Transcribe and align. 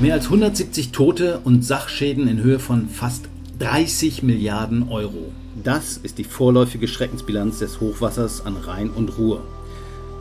Mehr 0.00 0.14
als 0.14 0.26
170 0.26 0.92
Tote 0.92 1.40
und 1.42 1.64
Sachschäden 1.64 2.28
in 2.28 2.42
Höhe 2.42 2.58
von 2.58 2.88
fast 2.88 3.28
30 3.58 4.22
Milliarden 4.22 4.88
Euro. 4.88 5.32
Das 5.64 5.96
ist 5.96 6.18
die 6.18 6.24
vorläufige 6.24 6.86
Schreckensbilanz 6.86 7.60
des 7.60 7.80
Hochwassers 7.80 8.44
an 8.44 8.56
Rhein 8.56 8.90
und 8.90 9.16
Ruhr. 9.18 9.42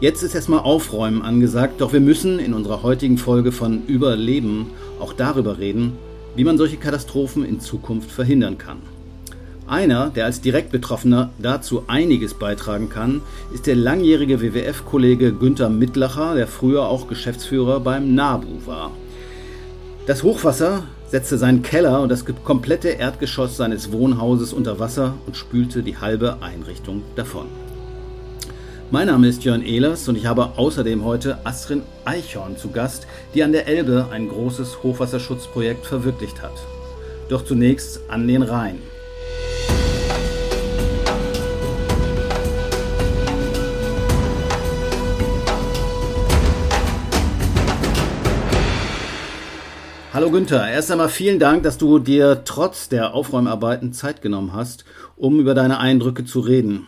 Jetzt 0.01 0.23
ist 0.23 0.33
erstmal 0.33 0.59
Aufräumen 0.59 1.21
angesagt, 1.21 1.81
doch 1.81 1.93
wir 1.93 1.99
müssen 1.99 2.39
in 2.39 2.53
unserer 2.53 2.83
heutigen 2.83 3.17
Folge 3.17 3.51
von 3.51 3.85
Überleben 3.85 4.71
auch 4.99 5.13
darüber 5.13 5.57
reden, 5.57 5.93
wie 6.35 6.43
man 6.43 6.57
solche 6.57 6.77
Katastrophen 6.77 7.45
in 7.45 7.59
Zukunft 7.59 8.11
verhindern 8.11 8.57
kann. 8.57 8.94
Einer, 9.67 10.11
der 10.11 10.25
als 10.25 10.41
Direktbetroffener 10.41 11.31
dazu 11.39 11.85
einiges 11.87 12.35
beitragen 12.35 12.89
kann, 12.89 13.21
ist 13.51 13.65
der 13.65 13.75
langjährige 13.75 14.39
WWF-Kollege 14.39 15.33
Günther 15.33 15.69
Mittlacher, 15.69 16.35
der 16.35 16.45
früher 16.45 16.87
auch 16.87 17.07
Geschäftsführer 17.07 17.79
beim 17.79 18.13
NABU 18.13 18.67
war. 18.67 18.91
Das 20.05 20.21
Hochwasser 20.21 20.83
setzte 21.07 21.39
seinen 21.39 21.63
Keller 21.63 22.01
und 22.01 22.09
das 22.09 22.25
komplette 22.25 22.89
Erdgeschoss 22.89 23.57
seines 23.57 23.91
Wohnhauses 23.91 24.53
unter 24.53 24.77
Wasser 24.77 25.15
und 25.25 25.35
spülte 25.35 25.81
die 25.81 25.97
halbe 25.97 26.43
Einrichtung 26.43 27.01
davon. 27.15 27.47
Mein 28.91 29.07
Name 29.07 29.27
ist 29.27 29.43
Jörn 29.45 29.63
Ehlers 29.63 30.07
und 30.07 30.15
ich 30.15 30.27
habe 30.27 30.59
außerdem 30.59 31.03
heute 31.03 31.39
Astrid 31.43 31.81
Eichhorn 32.05 32.55
zu 32.55 32.69
Gast, 32.69 33.07
die 33.33 33.41
an 33.41 33.51
der 33.51 33.67
Elbe 33.67 34.09
ein 34.11 34.29
großes 34.29 34.83
Hochwasserschutzprojekt 34.83 35.87
verwirklicht 35.87 36.43
hat. 36.43 36.53
Doch 37.29 37.43
zunächst 37.43 38.01
an 38.09 38.27
den 38.27 38.43
Rhein. 38.43 38.77
Hallo 50.15 50.31
Günther, 50.31 50.71
erst 50.71 50.91
einmal 50.91 51.09
vielen 51.09 51.39
Dank, 51.39 51.63
dass 51.63 51.77
du 51.77 51.99
dir 51.99 52.43
trotz 52.45 52.87
der 52.87 53.13
Aufräumarbeiten 53.13 53.91
Zeit 53.91 54.21
genommen 54.21 54.53
hast, 54.53 54.85
um 55.17 55.41
über 55.41 55.53
deine 55.53 55.77
Eindrücke 55.77 56.23
zu 56.23 56.39
reden. 56.39 56.87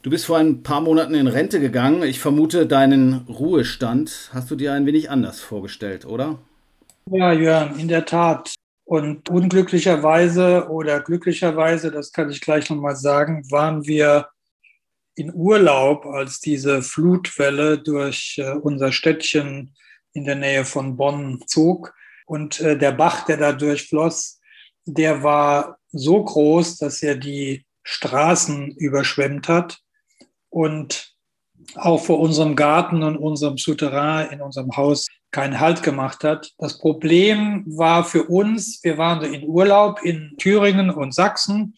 Du 0.00 0.08
bist 0.08 0.24
vor 0.24 0.38
ein 0.38 0.62
paar 0.62 0.80
Monaten 0.80 1.14
in 1.14 1.26
Rente 1.26 1.60
gegangen. 1.60 2.02
Ich 2.04 2.20
vermute, 2.20 2.66
deinen 2.66 3.26
Ruhestand 3.28 4.30
hast 4.32 4.50
du 4.50 4.56
dir 4.56 4.72
ein 4.72 4.86
wenig 4.86 5.10
anders 5.10 5.40
vorgestellt, 5.40 6.06
oder? 6.06 6.38
Ja, 7.10 7.34
Jörn, 7.34 7.78
in 7.78 7.88
der 7.88 8.06
Tat. 8.06 8.54
Und 8.86 9.28
unglücklicherweise 9.28 10.68
oder 10.70 11.00
glücklicherweise, 11.00 11.90
das 11.90 12.12
kann 12.12 12.30
ich 12.30 12.40
gleich 12.40 12.70
nochmal 12.70 12.96
sagen, 12.96 13.44
waren 13.50 13.86
wir 13.86 14.28
in 15.16 15.34
Urlaub, 15.34 16.06
als 16.06 16.40
diese 16.40 16.80
Flutwelle 16.80 17.76
durch 17.76 18.36
äh, 18.38 18.52
unser 18.52 18.90
Städtchen 18.90 19.74
in 20.14 20.24
der 20.24 20.36
Nähe 20.36 20.64
von 20.64 20.96
Bonn 20.96 21.42
zog. 21.46 21.92
Und 22.28 22.60
äh, 22.60 22.76
der 22.76 22.92
Bach, 22.92 23.24
der 23.24 23.38
da 23.38 23.52
durchfloss, 23.52 24.40
der 24.84 25.22
war 25.22 25.78
so 25.90 26.22
groß, 26.22 26.76
dass 26.76 27.02
er 27.02 27.16
die 27.16 27.64
Straßen 27.82 28.72
überschwemmt 28.72 29.48
hat 29.48 29.78
und 30.50 31.14
auch 31.74 32.04
vor 32.04 32.20
unserem 32.20 32.54
Garten 32.54 33.02
und 33.02 33.16
unserem 33.16 33.56
Souterrain 33.56 34.30
in 34.30 34.42
unserem 34.42 34.76
Haus 34.76 35.06
keinen 35.30 35.58
Halt 35.58 35.82
gemacht 35.82 36.22
hat. 36.22 36.52
Das 36.58 36.78
Problem 36.78 37.64
war 37.66 38.04
für 38.04 38.24
uns, 38.24 38.80
wir 38.82 38.98
waren 38.98 39.22
in 39.22 39.44
Urlaub 39.44 40.00
in 40.02 40.34
Thüringen 40.38 40.90
und 40.90 41.14
Sachsen 41.14 41.76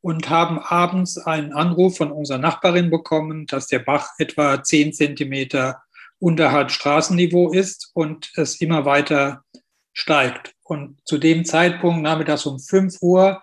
und 0.00 0.30
haben 0.30 0.58
abends 0.58 1.18
einen 1.18 1.52
Anruf 1.52 1.98
von 1.98 2.12
unserer 2.12 2.38
Nachbarin 2.38 2.90
bekommen, 2.90 3.46
dass 3.46 3.66
der 3.66 3.78
Bach 3.78 4.08
etwa 4.18 4.62
zehn 4.62 4.92
Zentimeter 4.92 5.82
unterhalb 6.18 6.70
Straßenniveau 6.70 7.52
ist 7.52 7.90
und 7.94 8.30
es 8.36 8.60
immer 8.60 8.84
weiter 8.84 9.44
steigt. 9.92 10.54
Und 10.62 10.96
zu 11.04 11.18
dem 11.18 11.44
Zeitpunkt, 11.44 12.02
nachmittags 12.02 12.46
um 12.46 12.58
5 12.58 13.02
Uhr, 13.02 13.42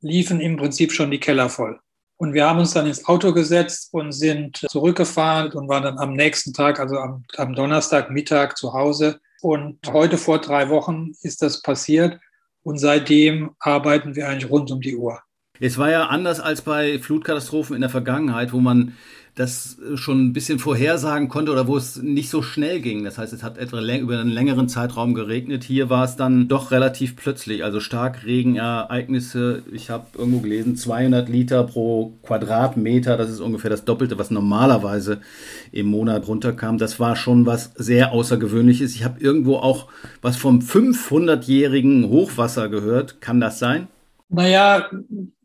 liefen 0.00 0.40
im 0.40 0.56
Prinzip 0.56 0.92
schon 0.92 1.10
die 1.10 1.20
Keller 1.20 1.48
voll. 1.48 1.78
Und 2.16 2.34
wir 2.34 2.46
haben 2.46 2.60
uns 2.60 2.72
dann 2.72 2.86
ins 2.86 3.06
Auto 3.06 3.32
gesetzt 3.32 3.88
und 3.92 4.12
sind 4.12 4.58
zurückgefahren 4.70 5.52
und 5.52 5.68
waren 5.68 5.82
dann 5.82 5.98
am 5.98 6.12
nächsten 6.12 6.52
Tag, 6.52 6.78
also 6.78 6.96
am, 6.96 7.24
am 7.36 7.54
Donnerstag 7.54 8.10
Mittag 8.10 8.56
zu 8.56 8.72
Hause. 8.72 9.20
Und 9.40 9.78
heute 9.88 10.18
vor 10.18 10.40
drei 10.40 10.68
Wochen 10.68 11.12
ist 11.22 11.42
das 11.42 11.62
passiert. 11.62 12.20
Und 12.62 12.78
seitdem 12.78 13.56
arbeiten 13.58 14.14
wir 14.14 14.28
eigentlich 14.28 14.50
rund 14.50 14.70
um 14.70 14.80
die 14.80 14.96
Uhr. 14.96 15.20
Es 15.58 15.78
war 15.78 15.90
ja 15.90 16.06
anders 16.06 16.38
als 16.38 16.62
bei 16.62 16.98
Flutkatastrophen 17.00 17.74
in 17.74 17.80
der 17.80 17.90
Vergangenheit, 17.90 18.52
wo 18.52 18.60
man 18.60 18.96
das 19.34 19.78
schon 19.94 20.26
ein 20.26 20.32
bisschen 20.34 20.58
vorhersagen 20.58 21.30
konnte 21.30 21.52
oder 21.52 21.66
wo 21.66 21.78
es 21.78 21.96
nicht 21.96 22.28
so 22.28 22.42
schnell 22.42 22.80
ging. 22.80 23.02
Das 23.02 23.16
heißt, 23.16 23.32
es 23.32 23.42
hat 23.42 23.56
etwa 23.56 23.80
über 23.80 24.18
einen 24.18 24.28
längeren 24.28 24.68
Zeitraum 24.68 25.14
geregnet. 25.14 25.64
Hier 25.64 25.88
war 25.88 26.04
es 26.04 26.16
dann 26.16 26.48
doch 26.48 26.70
relativ 26.70 27.16
plötzlich, 27.16 27.64
also 27.64 27.80
stark 27.80 28.26
Regenereignisse. 28.26 29.62
Ich 29.72 29.88
habe 29.88 30.06
irgendwo 30.18 30.40
gelesen, 30.40 30.76
200 30.76 31.30
Liter 31.30 31.64
pro 31.64 32.12
Quadratmeter. 32.22 33.16
Das 33.16 33.30
ist 33.30 33.40
ungefähr 33.40 33.70
das 33.70 33.86
Doppelte, 33.86 34.18
was 34.18 34.30
normalerweise 34.30 35.22
im 35.70 35.86
Monat 35.86 36.28
runterkam. 36.28 36.76
Das 36.76 37.00
war 37.00 37.16
schon 37.16 37.46
was 37.46 37.72
sehr 37.74 38.12
Außergewöhnliches. 38.12 38.94
Ich 38.94 39.02
habe 39.02 39.18
irgendwo 39.18 39.56
auch 39.56 39.88
was 40.20 40.36
vom 40.36 40.58
500-jährigen 40.58 42.06
Hochwasser 42.10 42.68
gehört. 42.68 43.22
Kann 43.22 43.40
das 43.40 43.58
sein? 43.58 43.88
Naja, 44.28 44.90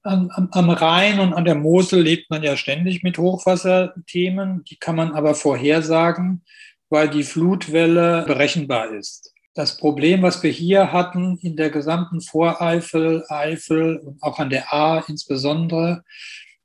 am, 0.08 0.50
am, 0.52 0.70
Rhein 0.70 1.20
und 1.20 1.34
an 1.34 1.46
der 1.46 1.56
Mosel 1.56 2.02
lebt 2.02 2.30
man 2.30 2.44
ja 2.44 2.58
ständig 2.58 3.04
mit 3.04 3.18
Hochwasserthemen. 3.18 4.64
Die 4.66 4.78
kann 4.78 4.96
man 4.96 5.12
aber 5.12 5.36
vorhersagen, 5.36 6.44
weil 6.90 7.10
die 7.10 7.24
Flutwelle 7.24 8.24
berechenbar 8.26 8.92
ist. 8.92 9.34
Das 9.54 9.78
Problem, 9.78 10.22
was 10.22 10.44
wir 10.44 10.52
hier 10.52 10.94
hatten 10.94 11.38
in 11.42 11.56
der 11.56 11.70
gesamten 11.70 12.22
Voreifel, 12.22 13.26
Eifel 13.28 13.98
und 13.98 14.22
auch 14.22 14.40
an 14.40 14.50
der 14.50 14.74
A 14.74 15.04
insbesondere, 15.08 16.04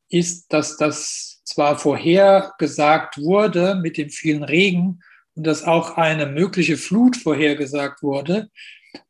ist, 0.09 0.53
dass 0.53 0.77
das 0.77 1.41
zwar 1.45 1.79
vorhergesagt 1.79 3.19
wurde 3.19 3.75
mit 3.77 3.97
dem 3.97 4.11
vielen 4.11 4.43
Regen 4.43 5.01
und 5.35 5.47
dass 5.47 5.65
auch 5.65 5.97
eine 5.97 6.27
mögliche 6.27 6.77
Flut 6.77 7.17
vorhergesagt 7.17 8.03
wurde, 8.03 8.51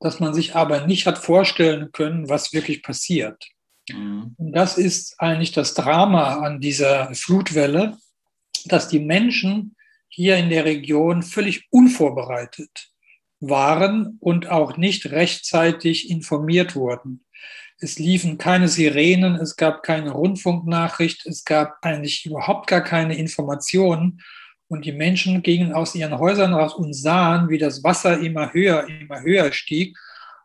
dass 0.00 0.20
man 0.20 0.32
sich 0.32 0.54
aber 0.54 0.86
nicht 0.86 1.06
hat 1.06 1.18
vorstellen 1.18 1.90
können, 1.92 2.28
was 2.28 2.52
wirklich 2.52 2.82
passiert. 2.82 3.51
Mhm. 3.90 4.34
Und 4.36 4.52
das 4.52 4.78
ist 4.78 5.20
eigentlich 5.20 5.52
das 5.52 5.74
Drama 5.74 6.36
an 6.36 6.60
dieser 6.60 7.14
Flutwelle, 7.14 7.96
dass 8.66 8.88
die 8.88 9.00
Menschen 9.00 9.76
hier 10.08 10.36
in 10.36 10.50
der 10.50 10.64
Region 10.64 11.22
völlig 11.22 11.66
unvorbereitet 11.70 12.90
waren 13.40 14.18
und 14.20 14.48
auch 14.48 14.76
nicht 14.76 15.10
rechtzeitig 15.10 16.10
informiert 16.10 16.76
wurden. 16.76 17.24
Es 17.78 17.98
liefen 17.98 18.38
keine 18.38 18.68
Sirenen, 18.68 19.34
es 19.34 19.56
gab 19.56 19.82
keine 19.82 20.12
Rundfunknachricht, 20.12 21.26
es 21.26 21.44
gab 21.44 21.78
eigentlich 21.82 22.24
überhaupt 22.24 22.68
gar 22.68 22.82
keine 22.82 23.16
Informationen. 23.16 24.22
Und 24.68 24.84
die 24.84 24.92
Menschen 24.92 25.42
gingen 25.42 25.72
aus 25.72 25.94
ihren 25.94 26.18
Häusern 26.18 26.54
raus 26.54 26.74
und 26.74 26.94
sahen, 26.94 27.48
wie 27.48 27.58
das 27.58 27.82
Wasser 27.82 28.20
immer 28.20 28.52
höher, 28.52 28.86
immer 28.86 29.22
höher 29.22 29.52
stieg. 29.52 29.98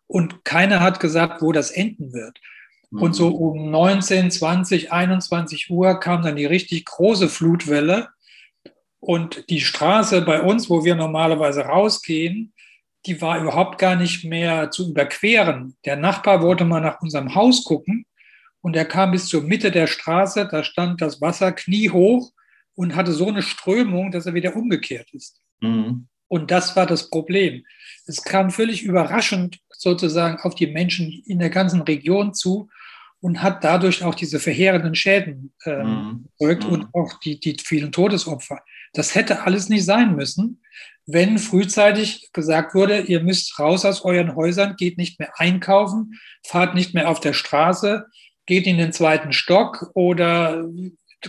Und 0.08 0.44
keiner 0.44 0.80
hat 0.80 1.00
gesagt, 1.00 1.42
wo 1.42 1.52
das 1.52 1.69
enden 1.69 2.12
wird. 2.12 2.40
Und 2.92 3.14
so 3.14 3.30
mhm. 3.30 3.36
um 3.36 3.72
19, 3.72 4.31
20, 4.31 4.92
21 4.92 5.70
Uhr 5.70 6.00
kam 6.00 6.24
dann 6.24 6.36
die 6.36 6.46
richtig 6.46 6.86
große 6.86 7.30
Flutwelle. 7.30 8.09
Und 9.00 9.50
die 9.50 9.62
Straße 9.62 10.22
bei 10.22 10.42
uns, 10.42 10.70
wo 10.70 10.84
wir 10.84 10.96
normalerweise 10.96 11.62
rausgehen, 11.62 12.53
die 13.06 13.22
war 13.22 13.40
überhaupt 13.40 13.78
gar 13.78 13.96
nicht 13.96 14.25
mehr 14.25 14.72
zu 14.72 14.90
überqueren. 14.90 15.75
Der 15.86 15.96
Nachbar 15.96 16.42
wollte 16.42 16.66
mal 16.66 16.81
nach 16.81 17.02
unserem 17.02 17.36
Haus 17.36 17.64
gucken 17.64 18.06
und 18.62 18.75
er 18.75 18.86
kam 18.86 19.12
bis 19.12 19.28
zur 19.28 19.44
Mitte 19.44 19.72
der 19.72 19.88
Straße, 19.88 20.48
da 20.52 20.64
stand 20.64 21.02
das 21.02 21.22
Wasser 21.22 21.52
kniehoch 21.52 22.31
und 22.75 22.96
hatte 22.96 23.14
so 23.14 23.28
eine 23.28 23.42
Strömung, 23.42 24.12
dass 24.12 24.25
er 24.25 24.34
wieder 24.34 24.56
umgekehrt 24.56 25.09
ist. 25.14 25.42
Mhm. 25.62 26.08
Und 26.27 26.51
das 26.51 26.75
war 26.75 26.85
das 26.85 27.09
Problem. 27.09 27.63
Es 28.06 28.24
kam 28.24 28.51
völlig 28.51 28.83
überraschend 28.83 29.59
sozusagen 29.69 30.39
auf 30.41 30.56
die 30.56 30.68
Menschen 30.68 31.24
in 31.25 31.39
der 31.39 31.50
ganzen 31.50 31.81
Region 31.81 32.33
zu 32.33 32.69
und 33.19 33.41
hat 33.41 33.63
dadurch 33.63 34.03
auch 34.03 34.15
diese 34.15 34.39
verheerenden 34.39 34.95
Schäden 34.95 35.53
äh, 35.65 35.83
mhm. 35.83 36.27
und 36.39 36.69
mhm. 36.69 36.88
auch 36.94 37.19
die, 37.19 37.39
die 37.39 37.57
vielen 37.63 37.91
Todesopfer. 37.91 38.59
Das 38.94 39.15
hätte 39.15 39.44
alles 39.44 39.69
nicht 39.69 39.85
sein 39.85 40.15
müssen, 40.15 40.62
wenn 41.07 41.38
frühzeitig 41.38 42.30
gesagt 42.33 42.75
wurde, 42.75 43.00
ihr 43.00 43.21
müsst 43.21 43.57
raus 43.59 43.85
aus 43.85 44.03
euren 44.03 44.35
Häusern, 44.35 44.75
geht 44.75 44.97
nicht 44.97 45.19
mehr 45.19 45.31
einkaufen, 45.38 46.19
fahrt 46.45 46.75
nicht 46.75 46.94
mehr 46.94 47.09
auf 47.09 47.21
der 47.21 47.31
Straße, 47.31 48.06
geht 48.45 48.68
in 48.68 48.77
den 48.77 48.91
zweiten 48.91 49.31
Stock 49.31 49.89
oder 49.94 50.65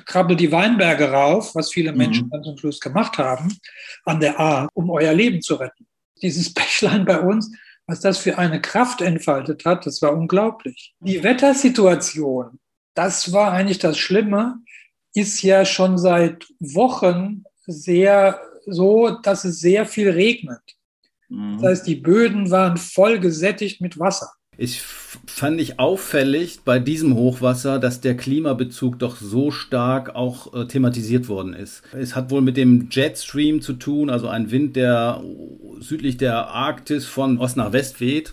krabbelt 0.07 0.41
die 0.41 0.53
Weinberge 0.53 1.11
rauf, 1.11 1.55
was 1.55 1.73
viele 1.73 1.93
mhm. 1.93 1.99
Menschen 1.99 2.31
dann 2.31 2.45
zum 2.45 2.57
Schluss 2.59 2.81
gemacht 2.81 3.19
haben, 3.19 3.57
an 4.05 4.21
der 4.21 4.39
A, 4.39 4.69
um 4.75 4.91
euer 4.91 5.13
Leben 5.13 5.41
zu 5.43 5.55
retten. 5.57 5.87
Dieses 6.21 6.53
Bächlein 6.53 7.05
bei 7.05 7.21
uns 7.21 7.51
was 7.89 8.01
das 8.01 8.19
für 8.19 8.37
eine 8.37 8.61
Kraft 8.61 9.01
entfaltet 9.01 9.65
hat, 9.65 9.87
das 9.87 10.03
war 10.03 10.13
unglaublich. 10.13 10.95
Die 11.01 11.25
Wettersituation, 11.25 12.61
das 12.95 13.33
war 13.33 13.53
eigentlich 13.53 13.79
das 13.79 13.97
Schlimme, 13.97 14.59
ist 15.15 15.43
ja 15.43 15.65
schon 15.65 15.97
seit 15.97 16.47
Wochen 16.61 17.45
sehr 17.67 18.41
so, 18.67 19.09
dass 19.09 19.45
es 19.45 19.61
sehr 19.61 19.87
viel 19.87 20.11
regnet. 20.11 20.61
Mhm. 21.31 21.59
Das 21.61 21.71
heißt, 21.71 21.87
die 21.87 21.97
Böden 21.97 22.51
waren 22.51 22.77
voll 22.77 23.19
gesättigt 23.19 23.81
mit 23.81 23.99
Wasser. 23.99 24.33
Ich 24.61 24.83
fand 24.83 25.61
ich 25.61 25.79
auffällig 25.79 26.63
bei 26.65 26.81
diesem 26.81 27.15
Hochwasser, 27.15 27.79
dass 27.79 28.01
der 28.01 28.17
Klimabezug 28.17 28.99
doch 28.99 29.17
so 29.17 29.53
stark 29.53 30.17
auch 30.17 30.53
äh, 30.53 30.67
thematisiert 30.67 31.29
worden 31.29 31.55
ist. 31.55 31.83
Es 31.97 32.17
hat 32.17 32.33
wohl 32.33 32.41
mit 32.41 32.57
dem 32.57 32.89
Jetstream 32.91 33.63
zu 33.63 33.75
tun, 33.75 34.11
also 34.11 34.27
ein 34.27 34.51
Wind, 34.51 34.75
der 34.75 35.23
südlich 35.79 36.17
der 36.17 36.49
Arktis 36.49 37.07
von 37.07 37.39
Ost 37.39 37.57
nach 37.57 37.73
West 37.73 38.01
weht 38.01 38.33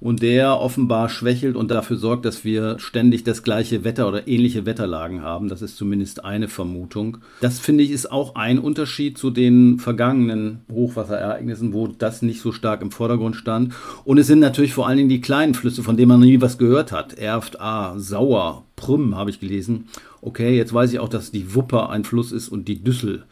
und 0.00 0.22
der 0.22 0.60
offenbar 0.60 1.08
schwächelt 1.08 1.56
und 1.56 1.70
dafür 1.70 1.96
sorgt, 1.96 2.24
dass 2.24 2.44
wir 2.44 2.78
ständig 2.78 3.24
das 3.24 3.42
gleiche 3.42 3.84
Wetter 3.84 4.08
oder 4.08 4.28
ähnliche 4.28 4.66
Wetterlagen 4.66 5.22
haben. 5.22 5.48
Das 5.48 5.62
ist 5.62 5.76
zumindest 5.76 6.24
eine 6.24 6.48
Vermutung. 6.48 7.18
Das 7.40 7.58
finde 7.58 7.84
ich 7.84 7.90
ist 7.90 8.10
auch 8.12 8.34
ein 8.34 8.58
Unterschied 8.58 9.18
zu 9.18 9.30
den 9.30 9.78
vergangenen 9.78 10.60
Hochwasserereignissen, 10.70 11.72
wo 11.72 11.86
das 11.86 12.22
nicht 12.22 12.40
so 12.40 12.52
stark 12.52 12.82
im 12.82 12.90
Vordergrund 12.90 13.36
stand. 13.36 13.72
Und 14.04 14.18
es 14.18 14.26
sind 14.26 14.40
natürlich 14.40 14.74
vor 14.74 14.86
allen 14.86 14.98
Dingen 14.98 15.08
die 15.08 15.20
kleinen 15.20 15.54
Flüsse, 15.54 15.82
von 15.82 15.96
denen 15.96 16.08
man 16.08 16.20
nie 16.20 16.40
was 16.40 16.58
gehört 16.58 16.92
hat. 16.92 17.14
Erft, 17.14 17.60
A, 17.60 17.98
Sauer, 17.98 18.64
Prüm 18.76 19.16
habe 19.16 19.30
ich 19.30 19.40
gelesen. 19.40 19.88
Okay, 20.20 20.56
jetzt 20.56 20.72
weiß 20.72 20.92
ich 20.92 20.98
auch, 20.98 21.08
dass 21.08 21.30
die 21.30 21.54
Wupper 21.54 21.90
ein 21.90 22.04
Fluss 22.04 22.32
ist 22.32 22.48
und 22.48 22.66
die 22.66 22.82
Düssel. 22.82 23.24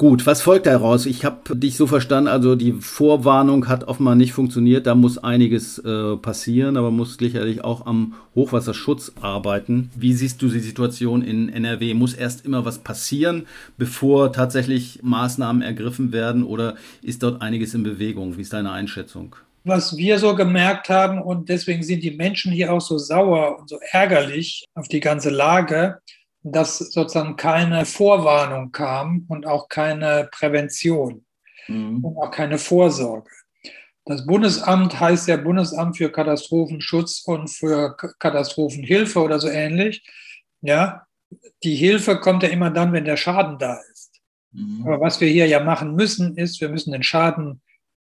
Gut, 0.00 0.24
was 0.24 0.40
folgt 0.40 0.64
daraus? 0.64 1.04
Ich 1.04 1.26
habe 1.26 1.54
dich 1.54 1.76
so 1.76 1.86
verstanden, 1.86 2.28
also 2.28 2.54
die 2.54 2.72
Vorwarnung 2.72 3.68
hat 3.68 3.84
offenbar 3.84 4.14
nicht 4.14 4.32
funktioniert, 4.32 4.86
da 4.86 4.94
muss 4.94 5.18
einiges 5.18 5.76
äh, 5.76 6.16
passieren, 6.16 6.78
aber 6.78 6.90
muss 6.90 7.18
sicherlich 7.18 7.64
auch 7.64 7.84
am 7.84 8.14
Hochwasserschutz 8.34 9.12
arbeiten. 9.20 9.90
Wie 9.94 10.14
siehst 10.14 10.40
du 10.40 10.48
die 10.48 10.60
Situation 10.60 11.20
in 11.20 11.50
NRW? 11.50 11.92
Muss 11.92 12.14
erst 12.14 12.46
immer 12.46 12.64
was 12.64 12.78
passieren, 12.78 13.46
bevor 13.76 14.32
tatsächlich 14.32 15.00
Maßnahmen 15.02 15.60
ergriffen 15.60 16.12
werden 16.12 16.44
oder 16.44 16.76
ist 17.02 17.22
dort 17.22 17.42
einiges 17.42 17.74
in 17.74 17.82
Bewegung? 17.82 18.38
Wie 18.38 18.40
ist 18.40 18.54
deine 18.54 18.72
Einschätzung? 18.72 19.36
was 19.62 19.94
wir 19.98 20.18
so 20.18 20.34
gemerkt 20.34 20.88
haben 20.88 21.20
und 21.20 21.50
deswegen 21.50 21.82
sind 21.82 22.02
die 22.02 22.12
Menschen 22.12 22.50
hier 22.50 22.72
auch 22.72 22.80
so 22.80 22.96
sauer 22.96 23.58
und 23.58 23.68
so 23.68 23.78
ärgerlich 23.90 24.64
auf 24.74 24.88
die 24.88 25.00
ganze 25.00 25.28
Lage, 25.28 25.98
dass 26.42 26.78
sozusagen 26.78 27.36
keine 27.36 27.84
Vorwarnung 27.84 28.72
kam 28.72 29.26
und 29.28 29.46
auch 29.46 29.68
keine 29.68 30.28
Prävention 30.32 31.24
mhm. 31.68 32.04
und 32.04 32.16
auch 32.16 32.30
keine 32.30 32.58
Vorsorge. 32.58 33.30
Das 34.06 34.26
Bundesamt 34.26 34.98
heißt 34.98 35.28
ja 35.28 35.36
Bundesamt 35.36 35.98
für 35.98 36.10
Katastrophenschutz 36.10 37.22
und 37.26 37.48
für 37.48 37.96
Katastrophenhilfe 38.18 39.20
oder 39.20 39.38
so 39.38 39.48
ähnlich. 39.48 40.04
Ja, 40.62 41.06
die 41.62 41.76
Hilfe 41.76 42.18
kommt 42.18 42.42
ja 42.42 42.48
immer 42.48 42.70
dann, 42.70 42.92
wenn 42.92 43.04
der 43.04 43.16
Schaden 43.16 43.58
da 43.58 43.78
ist. 43.92 44.20
Mhm. 44.52 44.82
Aber 44.84 45.00
was 45.00 45.20
wir 45.20 45.28
hier 45.28 45.46
ja 45.46 45.62
machen 45.62 45.94
müssen, 45.94 46.36
ist, 46.36 46.60
wir 46.60 46.70
müssen 46.70 46.92
den 46.92 47.02
Schaden 47.02 47.60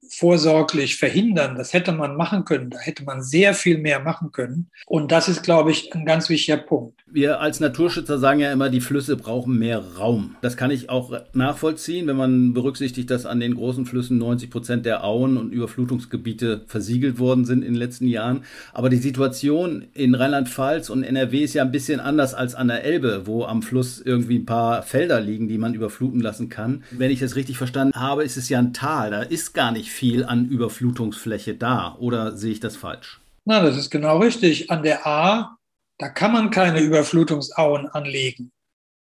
vorsorglich 0.09 0.97
verhindern. 0.97 1.57
Das 1.57 1.73
hätte 1.73 1.93
man 1.93 2.17
machen 2.17 2.45
können. 2.45 2.71
Da 2.71 2.79
hätte 2.79 3.05
man 3.05 3.23
sehr 3.23 3.55
viel 3.55 3.79
mehr 3.79 4.01
machen 4.01 4.33
können. 4.33 4.71
Und 4.87 5.13
das 5.13 5.29
ist, 5.29 5.43
glaube 5.43 5.71
ich, 5.71 5.95
ein 5.95 6.05
ganz 6.05 6.29
wichtiger 6.29 6.57
Punkt. 6.57 7.01
Wir 7.13 7.41
als 7.41 7.59
Naturschützer 7.59 8.19
sagen 8.19 8.41
ja 8.41 8.53
immer, 8.53 8.71
die 8.71 8.81
Flüsse 8.81 9.17
brauchen 9.17 9.59
mehr 9.59 9.79
Raum. 9.99 10.37
Das 10.43 10.57
kann 10.57 10.71
ich 10.71 10.91
auch 10.91 11.13
nachvollziehen, 11.33 12.07
wenn 12.07 12.17
man 12.17 12.55
berücksichtigt, 12.55 13.11
dass 13.11 13.27
an 13.27 13.41
den 13.41 13.55
großen 13.55 13.85
Flüssen 13.85 14.19
90 14.19 14.51
Prozent 14.51 14.87
der 14.87 15.05
Auen 15.05 15.37
und 15.37 15.53
Überflutungsgebiete 15.53 16.63
versiegelt 16.67 17.19
worden 17.19 17.45
sind 17.45 17.63
in 17.63 17.73
den 17.73 17.81
letzten 17.81 18.07
Jahren. 18.07 18.45
Aber 18.73 18.91
die 18.91 18.97
Situation 18.97 19.87
in 19.93 20.15
Rheinland-Pfalz 20.15 20.89
und 20.89 21.03
NRW 21.03 21.43
ist 21.43 21.55
ja 21.55 21.63
ein 21.63 21.73
bisschen 21.73 21.99
anders 21.99 22.35
als 22.35 22.55
an 22.55 22.69
der 22.69 22.85
Elbe, 22.85 23.23
wo 23.27 23.45
am 23.45 23.63
Fluss 23.63 24.01
irgendwie 24.01 24.39
ein 24.39 24.47
paar 24.47 24.83
Felder 24.83 25.21
liegen, 25.21 25.49
die 25.49 25.59
man 25.59 25.75
überfluten 25.75 26.21
lassen 26.21 26.49
kann. 26.49 26.85
Wenn 26.93 27.11
ich 27.11 27.21
das 27.21 27.35
richtig 27.35 27.59
verstanden 27.59 27.99
habe, 27.99 28.23
ist 28.23 28.37
es 28.37 28.49
ja 28.49 28.59
ein 28.59 28.73
Tal. 28.73 29.11
Da 29.11 29.23
ist 29.23 29.53
gar 29.53 29.73
nicht 29.73 29.90
viel 29.91 30.25
an 30.25 30.49
Überflutungsfläche 30.49 31.55
da. 31.55 31.97
Oder 31.99 32.37
sehe 32.37 32.53
ich 32.53 32.61
das 32.61 32.77
falsch? 32.77 33.21
Na, 33.45 33.61
das 33.61 33.77
ist 33.77 33.91
genau 33.91 34.19
richtig. 34.19 34.71
An 34.71 34.83
der 34.83 35.07
A 35.07 35.57
da 36.01 36.09
kann 36.09 36.33
man 36.33 36.51
keine 36.51 36.81
Überflutungsauen 36.81 37.87
anlegen, 37.89 38.53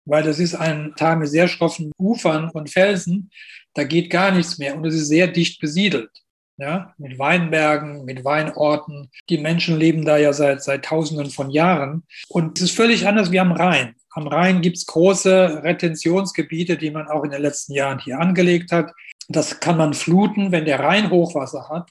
weil 0.05 0.21
das 0.21 0.37
ist 0.37 0.53
ein 0.53 0.93
Tal 0.95 1.17
mit 1.17 1.29
sehr 1.29 1.47
schroffen 1.47 1.91
Ufern 1.97 2.51
und 2.51 2.69
Felsen. 2.69 3.31
Da 3.73 3.83
geht 3.83 4.11
gar 4.11 4.31
nichts 4.31 4.59
mehr 4.59 4.75
und 4.75 4.85
es 4.85 4.93
ist 4.93 5.07
sehr 5.07 5.27
dicht 5.27 5.59
besiedelt. 5.59 6.11
Ja, 6.57 6.93
mit 6.99 7.17
Weinbergen, 7.17 8.05
mit 8.05 8.23
Weinorten. 8.23 9.09
Die 9.27 9.39
Menschen 9.39 9.79
leben 9.79 10.05
da 10.05 10.17
ja 10.17 10.33
seit, 10.33 10.61
seit 10.61 10.85
Tausenden 10.85 11.31
von 11.31 11.49
Jahren. 11.49 12.03
Und 12.29 12.59
es 12.59 12.65
ist 12.65 12.75
völlig 12.75 13.07
anders 13.07 13.31
wie 13.31 13.39
am 13.39 13.53
Rhein. 13.53 13.95
Am 14.11 14.27
Rhein 14.27 14.61
gibt 14.61 14.77
es 14.77 14.85
große 14.85 15.63
Retentionsgebiete, 15.63 16.77
die 16.77 16.91
man 16.91 17.07
auch 17.07 17.23
in 17.23 17.31
den 17.31 17.41
letzten 17.41 17.73
Jahren 17.73 17.97
hier 17.97 18.19
angelegt 18.19 18.71
hat. 18.71 18.91
Das 19.29 19.59
kann 19.59 19.77
man 19.77 19.93
fluten, 19.93 20.51
wenn 20.51 20.65
der 20.65 20.79
Rhein 20.79 21.09
Hochwasser 21.09 21.69
hat. 21.69 21.89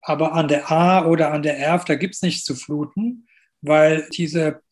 Aber 0.00 0.32
an 0.32 0.48
der 0.48 0.70
A 0.70 1.04
oder 1.06 1.32
an 1.32 1.42
der 1.42 1.58
Erf, 1.58 1.84
da 1.84 1.94
gibt 1.94 2.14
es 2.14 2.22
nichts 2.22 2.44
zu 2.44 2.54
fluten 2.54 3.28
weil 3.62 4.08
diese 4.12 4.62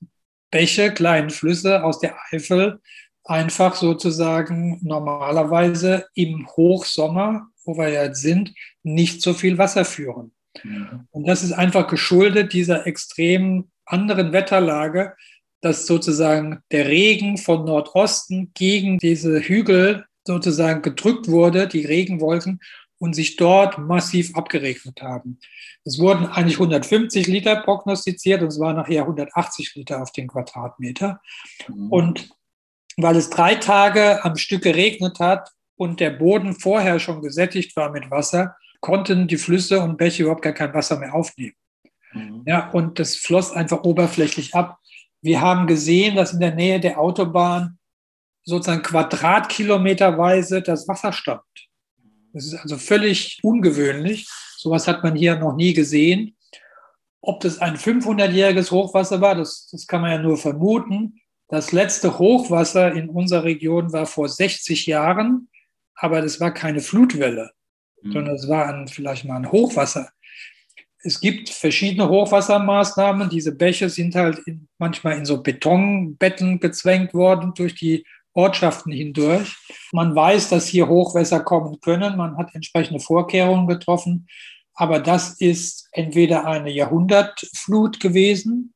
Bäche, 0.51 0.93
kleinen 0.93 1.31
Flüsse 1.31 1.85
aus 1.85 2.01
der 2.01 2.17
Eifel 2.31 2.81
einfach 3.25 3.75
sozusagen 3.75 4.79
normalerweise 4.83 6.07
im 6.15 6.47
Hochsommer, 6.57 7.49
wo 7.65 7.77
wir 7.77 7.89
jetzt 7.89 8.23
sind, 8.23 8.55
nicht 8.85 9.23
so 9.23 9.35
viel 9.35 9.59
Wasser 9.59 9.85
führen. 9.85 10.33
Mhm. 10.63 11.09
Und 11.11 11.27
das 11.27 11.43
ist 11.43 11.53
einfach 11.53 11.89
geschuldet 11.89 12.53
dieser 12.53 12.87
extrem 12.87 13.71
anderen 13.85 14.33
Wetterlage, 14.33 15.15
dass 15.61 15.87
sozusagen 15.87 16.61
der 16.71 16.87
Regen 16.87 17.39
von 17.39 17.65
Nordosten 17.65 18.53
gegen 18.55 18.99
diese 18.99 19.41
Hügel 19.41 20.05
sozusagen 20.27 20.83
gedrückt 20.83 21.29
wurde, 21.29 21.69
die 21.69 21.85
Regenwolken, 21.85 22.61
und 22.99 23.15
sich 23.15 23.37
dort 23.37 23.79
massiv 23.79 24.35
abgeregnet 24.37 25.03
haben. 25.03 25.39
Es 25.85 25.99
wurden 25.99 26.27
eigentlich 26.27 26.57
150 26.57 27.27
Liter 27.27 27.57
prognostiziert 27.57 28.43
und 28.43 28.49
es 28.49 28.59
waren 28.59 28.77
nachher 28.77 29.03
180 29.03 29.75
Liter 29.75 30.03
auf 30.03 30.13
den 30.13 30.29
Quadratmeter. 30.29 31.21
Mhm. 31.69 31.93
Und 31.93 32.29
weil 32.97 33.17
es 33.17 33.31
drei 33.31 33.57
Tage 33.57 34.25
am 34.25 34.37
Stück 34.37 34.63
geregnet 34.63 35.21
hat 35.21 35.51
und 35.77 36.01
der 36.01 36.11
Boden 36.11 36.55
vorher 36.55 36.99
schon 36.99 37.21
gesättigt 37.21 37.77
war 37.77 37.91
mit 37.91 38.11
Wasser, 38.11 38.57
konnten 38.81 39.29
die 39.29 39.37
Flüsse 39.37 39.81
und 39.81 39.99
Bäche 39.99 40.23
überhaupt 40.23 40.43
gar 40.43 40.55
kein 40.55 40.73
Wasser 40.73 40.99
mehr 40.99 41.15
aufnehmen. 41.15 41.55
Mhm. 42.13 42.43
Ja, 42.47 42.71
und 42.71 42.99
das 42.99 43.17
floss 43.17 43.53
einfach 43.53 43.85
oberflächlich 43.85 44.55
ab. 44.55 44.79
Wir 45.21 45.41
haben 45.41 45.67
gesehen, 45.67 46.17
dass 46.17 46.33
in 46.33 46.41
der 46.41 46.55
Nähe 46.55 46.81
der 46.81 46.99
Autobahn 46.99 47.79
sozusagen 48.47 48.83
quadratkilometerweise 48.83 50.63
das 50.63 50.89
Wasser 50.89 51.13
stammt. 51.13 51.43
Das 52.33 52.47
ist 52.47 52.55
also 52.55 52.79
völlig 52.79 53.41
ungewöhnlich. 53.43 54.29
Sowas 54.57 54.87
hat 54.87 55.03
man 55.03 55.17
hier 55.17 55.37
noch 55.37 55.57
nie 55.57 55.75
gesehen. 55.75 56.37
Ob 57.21 57.41
das 57.41 57.59
ein 57.59 57.77
500-jähriges 57.77 58.71
Hochwasser 58.71 59.21
war, 59.21 59.35
das, 59.35 59.69
das 59.73 59.87
kann 59.87 60.01
man 60.01 60.13
ja 60.13 60.19
nur 60.19 60.37
vermuten. 60.37 61.21
Das 61.49 61.73
letzte 61.73 62.19
Hochwasser 62.19 62.93
in 62.93 63.09
unserer 63.09 63.45
Region 63.45 63.93
war 63.93 64.07
vor 64.07 64.29
60 64.29 64.87
Jahren, 64.87 65.49
aber 65.95 66.23
das 66.23 66.41
war 66.41 66.53
keine 66.55 66.81
Flutwelle, 66.81 67.51
mhm. 68.03 68.13
sondern 68.13 68.35
es 68.37 68.49
war 68.49 68.69
ein, 68.69 68.87
vielleicht 68.87 69.25
mal 69.25 69.37
ein 69.37 69.51
Hochwasser. 69.51 70.11
Es 70.99 71.21
gibt 71.21 71.49
verschiedene 71.51 72.09
Hochwassermaßnahmen. 72.09 73.29
Diese 73.29 73.55
Bäche 73.55 73.89
sind 73.89 74.15
halt 74.15 74.39
in, 74.47 74.69
manchmal 74.79 75.17
in 75.17 75.25
so 75.25 75.43
Betonbetten 75.43 76.61
gezwängt 76.61 77.15
worden 77.15 77.53
durch 77.55 77.75
die 77.75 78.05
Ortschaften 78.37 78.93
hindurch. 78.93 79.57
Man 79.93 80.15
weiß, 80.15 80.51
dass 80.51 80.67
hier 80.67 80.89
Hochwässer 80.89 81.41
kommen 81.41 81.81
können. 81.81 82.17
Man 82.17 82.37
hat 82.37 82.55
entsprechende 82.55 83.01
Vorkehrungen 83.01 83.67
getroffen. 83.67 84.29
Aber 84.75 85.01
das 85.01 85.41
ist 85.41 85.89
entweder 85.93 86.47
eine 86.47 86.71
Jahrhundertflut 86.71 87.99
gewesen 87.99 88.75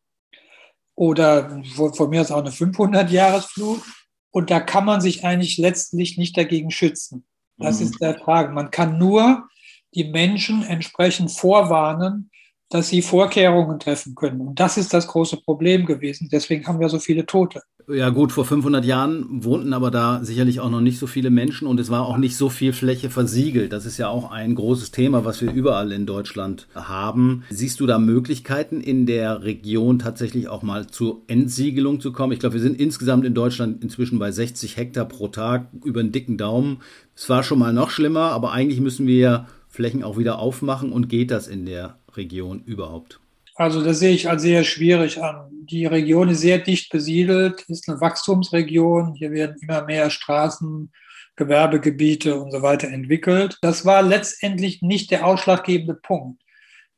oder 0.95 1.63
von 1.95 2.11
mir 2.11 2.23
aus 2.23 2.31
auch 2.31 2.41
eine 2.41 2.51
500-Jahresflut. 2.51 3.83
Und 4.31 4.51
da 4.51 4.61
kann 4.61 4.85
man 4.85 5.01
sich 5.01 5.25
eigentlich 5.25 5.59
letztlich 5.59 6.17
nicht 6.17 6.37
dagegen 6.37 6.71
schützen. 6.71 7.27
Das 7.59 7.81
mhm. 7.81 7.87
ist 7.87 8.01
der 8.01 8.19
Frage. 8.19 8.53
Man 8.53 8.71
kann 8.71 8.99
nur 8.99 9.49
die 9.95 10.05
Menschen 10.05 10.63
entsprechend 10.63 11.33
vorwarnen, 11.33 12.30
dass 12.71 12.89
sie 12.89 13.03
Vorkehrungen 13.03 13.81
treffen 13.81 14.15
können. 14.15 14.41
Und 14.41 14.61
das 14.61 14.79
ist 14.79 14.95
das 14.95 15.09
große 15.09 15.39
Problem 15.39 15.87
gewesen. 15.87 16.29
Deswegen 16.33 16.67
haben 16.67 16.79
wir 16.79 16.89
so 16.89 17.01
viele 17.01 17.27
Tote. 17.27 17.63
Ja 17.93 18.11
gut, 18.11 18.31
vor 18.31 18.45
500 18.45 18.85
Jahren 18.85 19.27
wohnten 19.45 19.73
aber 19.73 19.91
da 19.91 20.21
sicherlich 20.23 20.61
auch 20.61 20.71
noch 20.71 20.81
nicht 20.81 20.99
so 21.01 21.09
viele 21.09 21.31
Menschen 21.31 21.67
und 21.67 21.81
es 21.81 21.91
war 21.91 22.07
auch 22.07 22.19
nicht 22.19 22.37
so 22.37 22.49
viel 22.49 22.73
Fläche 22.73 23.11
versiegelt. 23.11 23.73
Das 23.73 23.85
ist 23.85 23.99
ja 23.99 24.09
auch 24.09 24.31
ein 24.31 24.55
großes 24.55 24.93
Thema, 24.93 25.25
was 25.25 25.41
wir 25.41 25.51
überall 25.53 25.91
in 25.91 26.07
Deutschland 26.07 26.69
haben. 26.77 27.43
Siehst 27.51 27.81
du 27.81 27.87
da 27.87 27.99
Möglichkeiten 27.99 28.81
in 28.81 29.07
der 29.07 29.43
Region 29.43 29.99
tatsächlich 29.99 30.47
auch 30.47 30.63
mal 30.63 30.87
zur 30.87 31.23
Entsiegelung 31.27 32.01
zu 32.01 32.13
kommen? 32.13 32.33
Ich 32.33 32.39
glaube, 32.39 32.55
wir 32.55 32.61
sind 32.61 32.79
insgesamt 32.79 33.25
in 33.27 33.35
Deutschland 33.35 33.83
inzwischen 33.83 34.21
bei 34.21 34.31
60 34.31 34.77
Hektar 34.77 35.07
pro 35.07 35.27
Tag 35.27 35.67
über 35.85 35.99
einen 35.99 36.13
dicken 36.13 36.37
Daumen. 36.37 36.83
Es 37.17 37.29
war 37.29 37.43
schon 37.43 37.59
mal 37.59 37.73
noch 37.73 37.91
schlimmer, 37.91 38.31
aber 38.31 38.53
eigentlich 38.53 38.81
müssen 38.81 39.09
wir 39.09 39.47
Flächen 39.81 40.05
auch 40.05 40.19
wieder 40.19 40.39
aufmachen 40.39 40.93
und 40.93 41.09
geht 41.09 41.31
das 41.31 41.49
in 41.49 41.65
der 41.65 41.97
Region 42.15 42.63
überhaupt? 42.67 43.19
Also 43.55 43.83
das 43.83 43.99
sehe 43.99 44.13
ich 44.13 44.29
als 44.29 44.43
sehr 44.43 44.63
schwierig 44.63 45.23
an. 45.23 45.49
Die 45.71 45.87
Region 45.87 46.29
ist 46.29 46.43
sehr 46.43 46.59
dicht 46.59 46.93
besiedelt, 46.93 47.63
ist 47.63 47.89
eine 47.89 47.99
Wachstumsregion. 47.99 49.15
Hier 49.15 49.31
werden 49.31 49.57
immer 49.63 49.83
mehr 49.87 50.11
Straßen 50.11 50.93
Gewerbegebiete 51.37 52.39
und 52.39 52.51
so 52.51 52.61
weiter 52.61 52.89
entwickelt. 52.89 53.57
Das 53.63 53.87
war 53.87 54.03
letztendlich 54.03 54.83
nicht 54.83 55.11
der 55.11 55.27
ausschlaggebende 55.27 55.95
Punkt. 55.95 56.43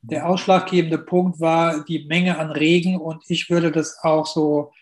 Der 0.01 0.29
ausschlaggebende 0.29 0.99
Punkt 0.99 1.39
war 1.39 1.85
die 1.85 2.05
Menge 2.07 2.37
an 2.37 2.51
Regen 2.51 2.97
und 2.97 3.23
ich 3.29 3.49
würde 3.49 3.71
das 3.71 3.99
auch 4.03 4.27
so 4.27 4.73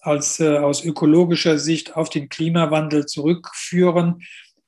als 0.00 0.40
äh, 0.40 0.58
aus 0.58 0.84
ökologischer 0.84 1.58
Sicht 1.58 1.94
auf 1.94 2.10
den 2.10 2.28
Klimawandel 2.28 3.06
zurückführen, 3.06 4.22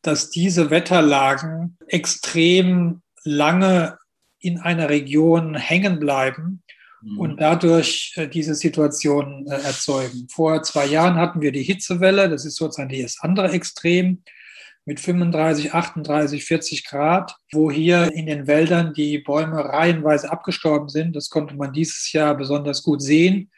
dass 0.07 0.31
diese 0.31 0.71
Wetterlagen 0.71 1.77
extrem 1.89 3.03
lange 3.25 3.99
in 4.39 4.61
einer 4.61 4.89
Region 4.89 5.57
hängen 5.57 5.99
bleiben 5.99 6.63
mhm. 7.03 7.19
und 7.19 7.41
dadurch 7.41 8.13
äh, 8.17 8.29
diese 8.29 8.55
Situation 8.55 9.47
äh, 9.49 9.55
erzeugen. 9.55 10.29
Vor 10.31 10.63
zwei 10.63 10.87
Jahren 10.87 11.17
hatten 11.17 11.41
wir 11.41 11.53
die 11.53 11.63
Hitzewelle, 11.63 12.29
das 12.29 12.45
ist 12.45 12.57
sozusagen 12.57 13.03
das 13.03 13.19
andere 13.21 13.51
Extrem 13.51 14.23
mit 14.85 15.01
35, 15.01 15.75
38, 15.75 16.45
40 16.45 16.85
Grad, 16.85 17.35
wo 17.53 17.73
hier 17.73 18.13
in 18.13 18.27
den 18.27 18.47
Wäldern 18.47 18.95
die 18.95 19.19
Bäume 19.19 19.65
reihenweise 19.65 20.31
abgestorben 20.31 20.89
sind. 20.89 21.17
Das 21.17 21.29
konnte 21.29 21.57
man 21.57 21.73
dieses 21.73 22.13
Jahr 22.13 22.37
besonders 22.37 22.85
gut 22.85 23.03
sehen. 23.03 23.51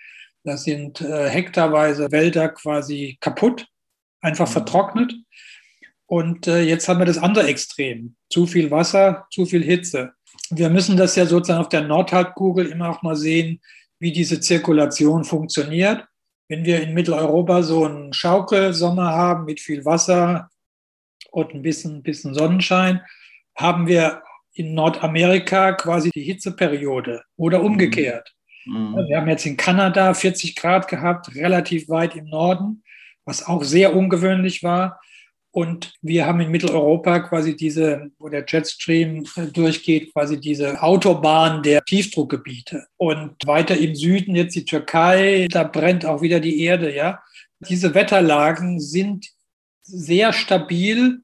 Da 0.44 0.56
sind 0.56 1.02
äh, 1.02 1.28
hektarweise 1.28 2.10
Wälder 2.10 2.48
quasi 2.48 3.18
kaputt, 3.20 3.66
einfach 4.22 4.48
mhm. 4.48 4.52
vertrocknet. 4.52 5.12
Und 6.08 6.46
äh, 6.46 6.62
jetzt 6.62 6.88
haben 6.88 7.00
wir 7.00 7.06
das 7.06 7.18
andere 7.18 7.46
Extrem. 7.46 8.16
Zu 8.30 8.46
viel 8.46 8.70
Wasser, 8.70 9.26
zu 9.30 9.44
viel 9.44 9.62
Hitze. 9.62 10.12
Wir 10.48 10.70
müssen 10.70 10.96
das 10.96 11.14
ja 11.16 11.26
sozusagen 11.26 11.60
auf 11.60 11.68
der 11.68 11.82
Nordhalbkugel 11.82 12.66
immer 12.66 12.88
auch 12.88 13.02
mal 13.02 13.14
sehen, 13.14 13.60
wie 14.00 14.10
diese 14.10 14.40
Zirkulation 14.40 15.24
funktioniert. 15.24 16.06
Wenn 16.48 16.64
wir 16.64 16.80
in 16.82 16.94
Mitteleuropa 16.94 17.62
so 17.62 17.84
einen 17.84 18.14
Schaukelsommer 18.14 19.10
haben 19.10 19.44
mit 19.44 19.60
viel 19.60 19.84
Wasser 19.84 20.48
und 21.30 21.52
ein 21.52 21.60
bisschen, 21.60 22.02
bisschen 22.02 22.32
Sonnenschein, 22.32 23.02
haben 23.54 23.86
wir 23.86 24.22
in 24.54 24.72
Nordamerika 24.72 25.72
quasi 25.72 26.10
die 26.10 26.22
Hitzeperiode 26.22 27.22
oder 27.36 27.62
umgekehrt. 27.62 28.34
Mhm. 28.64 28.96
Wir 29.08 29.18
haben 29.18 29.28
jetzt 29.28 29.44
in 29.44 29.58
Kanada 29.58 30.14
40 30.14 30.56
Grad 30.56 30.88
gehabt, 30.88 31.34
relativ 31.34 31.90
weit 31.90 32.16
im 32.16 32.30
Norden, 32.30 32.82
was 33.26 33.46
auch 33.46 33.62
sehr 33.62 33.94
ungewöhnlich 33.94 34.62
war. 34.62 34.98
Und 35.58 35.92
wir 36.02 36.24
haben 36.24 36.38
in 36.38 36.52
Mitteleuropa 36.52 37.18
quasi 37.18 37.56
diese, 37.56 38.12
wo 38.20 38.28
der 38.28 38.44
Jetstream 38.46 39.26
äh, 39.34 39.46
durchgeht, 39.46 40.12
quasi 40.12 40.40
diese 40.40 40.80
Autobahn 40.80 41.64
der 41.64 41.82
Tiefdruckgebiete. 41.82 42.86
Und 42.96 43.44
weiter 43.44 43.76
im 43.76 43.96
Süden 43.96 44.36
jetzt 44.36 44.54
die 44.54 44.64
Türkei, 44.64 45.48
da 45.50 45.64
brennt 45.64 46.06
auch 46.06 46.22
wieder 46.22 46.38
die 46.38 46.62
Erde, 46.62 46.94
ja. 46.94 47.20
Diese 47.68 47.92
Wetterlagen 47.92 48.78
sind 48.78 49.26
sehr 49.82 50.32
stabil 50.32 51.22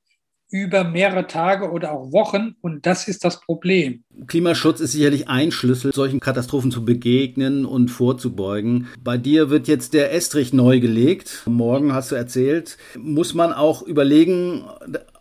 über 0.54 0.84
mehrere 0.84 1.26
Tage 1.26 1.68
oder 1.72 1.90
auch 1.90 2.12
Wochen 2.12 2.54
und 2.60 2.86
das 2.86 3.08
ist 3.08 3.24
das 3.24 3.40
Problem. 3.40 4.04
Klimaschutz 4.28 4.78
ist 4.78 4.92
sicherlich 4.92 5.28
ein 5.28 5.50
Schlüssel, 5.50 5.92
solchen 5.92 6.20
Katastrophen 6.20 6.70
zu 6.70 6.84
begegnen 6.84 7.64
und 7.64 7.88
vorzubeugen. 7.88 8.86
Bei 9.02 9.18
dir 9.18 9.50
wird 9.50 9.66
jetzt 9.66 9.94
der 9.94 10.14
Estrich 10.14 10.52
neu 10.52 10.78
gelegt. 10.78 11.42
Morgen 11.46 11.92
hast 11.92 12.12
du 12.12 12.14
erzählt, 12.14 12.78
muss 12.96 13.34
man 13.34 13.52
auch 13.52 13.82
überlegen, 13.82 14.62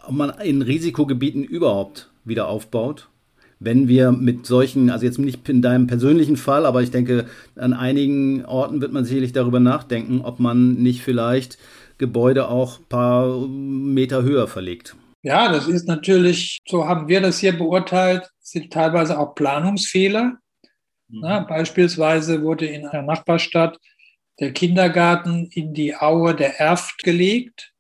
ob 0.06 0.14
man 0.14 0.30
in 0.44 0.62
Risikogebieten 0.62 1.44
überhaupt 1.44 2.12
wieder 2.24 2.48
aufbaut? 2.48 3.10
wenn 3.60 3.88
wir 3.88 4.12
mit 4.12 4.46
solchen, 4.46 4.90
also 4.90 5.06
jetzt 5.06 5.20
nicht 5.20 5.48
in 5.48 5.62
deinem 5.62 5.88
persönlichen 5.88 6.36
Fall, 6.36 6.66
aber 6.66 6.82
ich 6.82 6.92
denke, 6.92 7.28
an 7.56 7.72
einigen 7.72 8.44
Orten 8.44 8.82
wird 8.82 8.92
man 8.92 9.06
sicherlich 9.06 9.32
darüber 9.32 9.62
nachdenken, 9.62 10.20
ob 10.20 10.42
man 10.42 10.74
nicht 10.74 11.02
vielleicht 11.02 11.58
Gebäude 11.98 12.50
auch 12.50 12.80
ein 12.80 12.86
paar 12.90 13.48
Meter 13.48 14.24
höher 14.24 14.48
verlegt. 14.48 14.98
Ja, 15.24 15.50
das 15.50 15.68
ist 15.68 15.88
natürlich, 15.88 16.62
so 16.68 16.86
haben 16.86 17.08
wir 17.08 17.22
das 17.22 17.40
hier 17.40 17.58
beurteilt, 17.58 18.30
sind 18.42 18.72
teilweise 18.72 19.18
auch 19.18 19.36
Planungsfehler. 19.36 20.38
Mhm. 21.08 21.20
Na, 21.22 21.40
beispielsweise 21.40 22.44
wurde 22.44 22.66
in 22.66 22.86
einer 22.86 23.04
Nachbarstadt 23.04 23.80
der 24.40 24.52
Kindergarten 24.52 25.48
in 25.52 25.74
die 25.74 25.96
Aue 25.96 26.36
der 26.36 26.60
Erft 26.60 27.04
gelegt, 27.04 27.72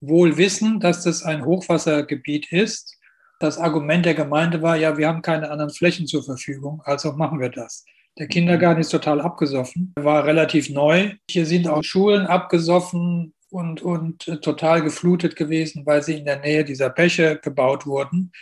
wohl 0.00 0.36
wissen, 0.36 0.80
dass 0.80 1.04
das 1.04 1.22
ein 1.22 1.44
Hochwassergebiet 1.44 2.50
ist. 2.50 2.96
Das 3.38 3.58
Argument 3.58 4.04
der 4.04 4.14
Gemeinde 4.14 4.62
war, 4.62 4.76
ja, 4.76 4.96
wir 4.98 5.06
haben 5.06 5.22
keine 5.22 5.50
anderen 5.50 5.70
Flächen 5.70 6.08
zur 6.08 6.24
Verfügung, 6.24 6.82
also 6.84 7.12
machen 7.12 7.38
wir 7.38 7.50
das. 7.50 7.84
Der 8.18 8.26
Kindergarten 8.26 8.80
ist 8.80 8.88
total 8.88 9.20
abgesoffen, 9.20 9.92
war 9.96 10.24
relativ 10.24 10.70
neu. 10.70 11.12
Hier 11.30 11.46
sind 11.46 11.68
auch 11.68 11.84
Schulen 11.84 12.26
abgesoffen, 12.26 13.32
und, 13.50 13.82
und 13.82 14.28
äh, 14.28 14.40
total 14.40 14.82
geflutet 14.82 15.36
gewesen, 15.36 15.86
weil 15.86 16.02
sie 16.02 16.18
in 16.18 16.24
der 16.24 16.40
Nähe 16.40 16.64
dieser 16.64 16.90
Bäche 16.90 17.38
gebaut 17.42 17.86
wurden. 17.86 18.32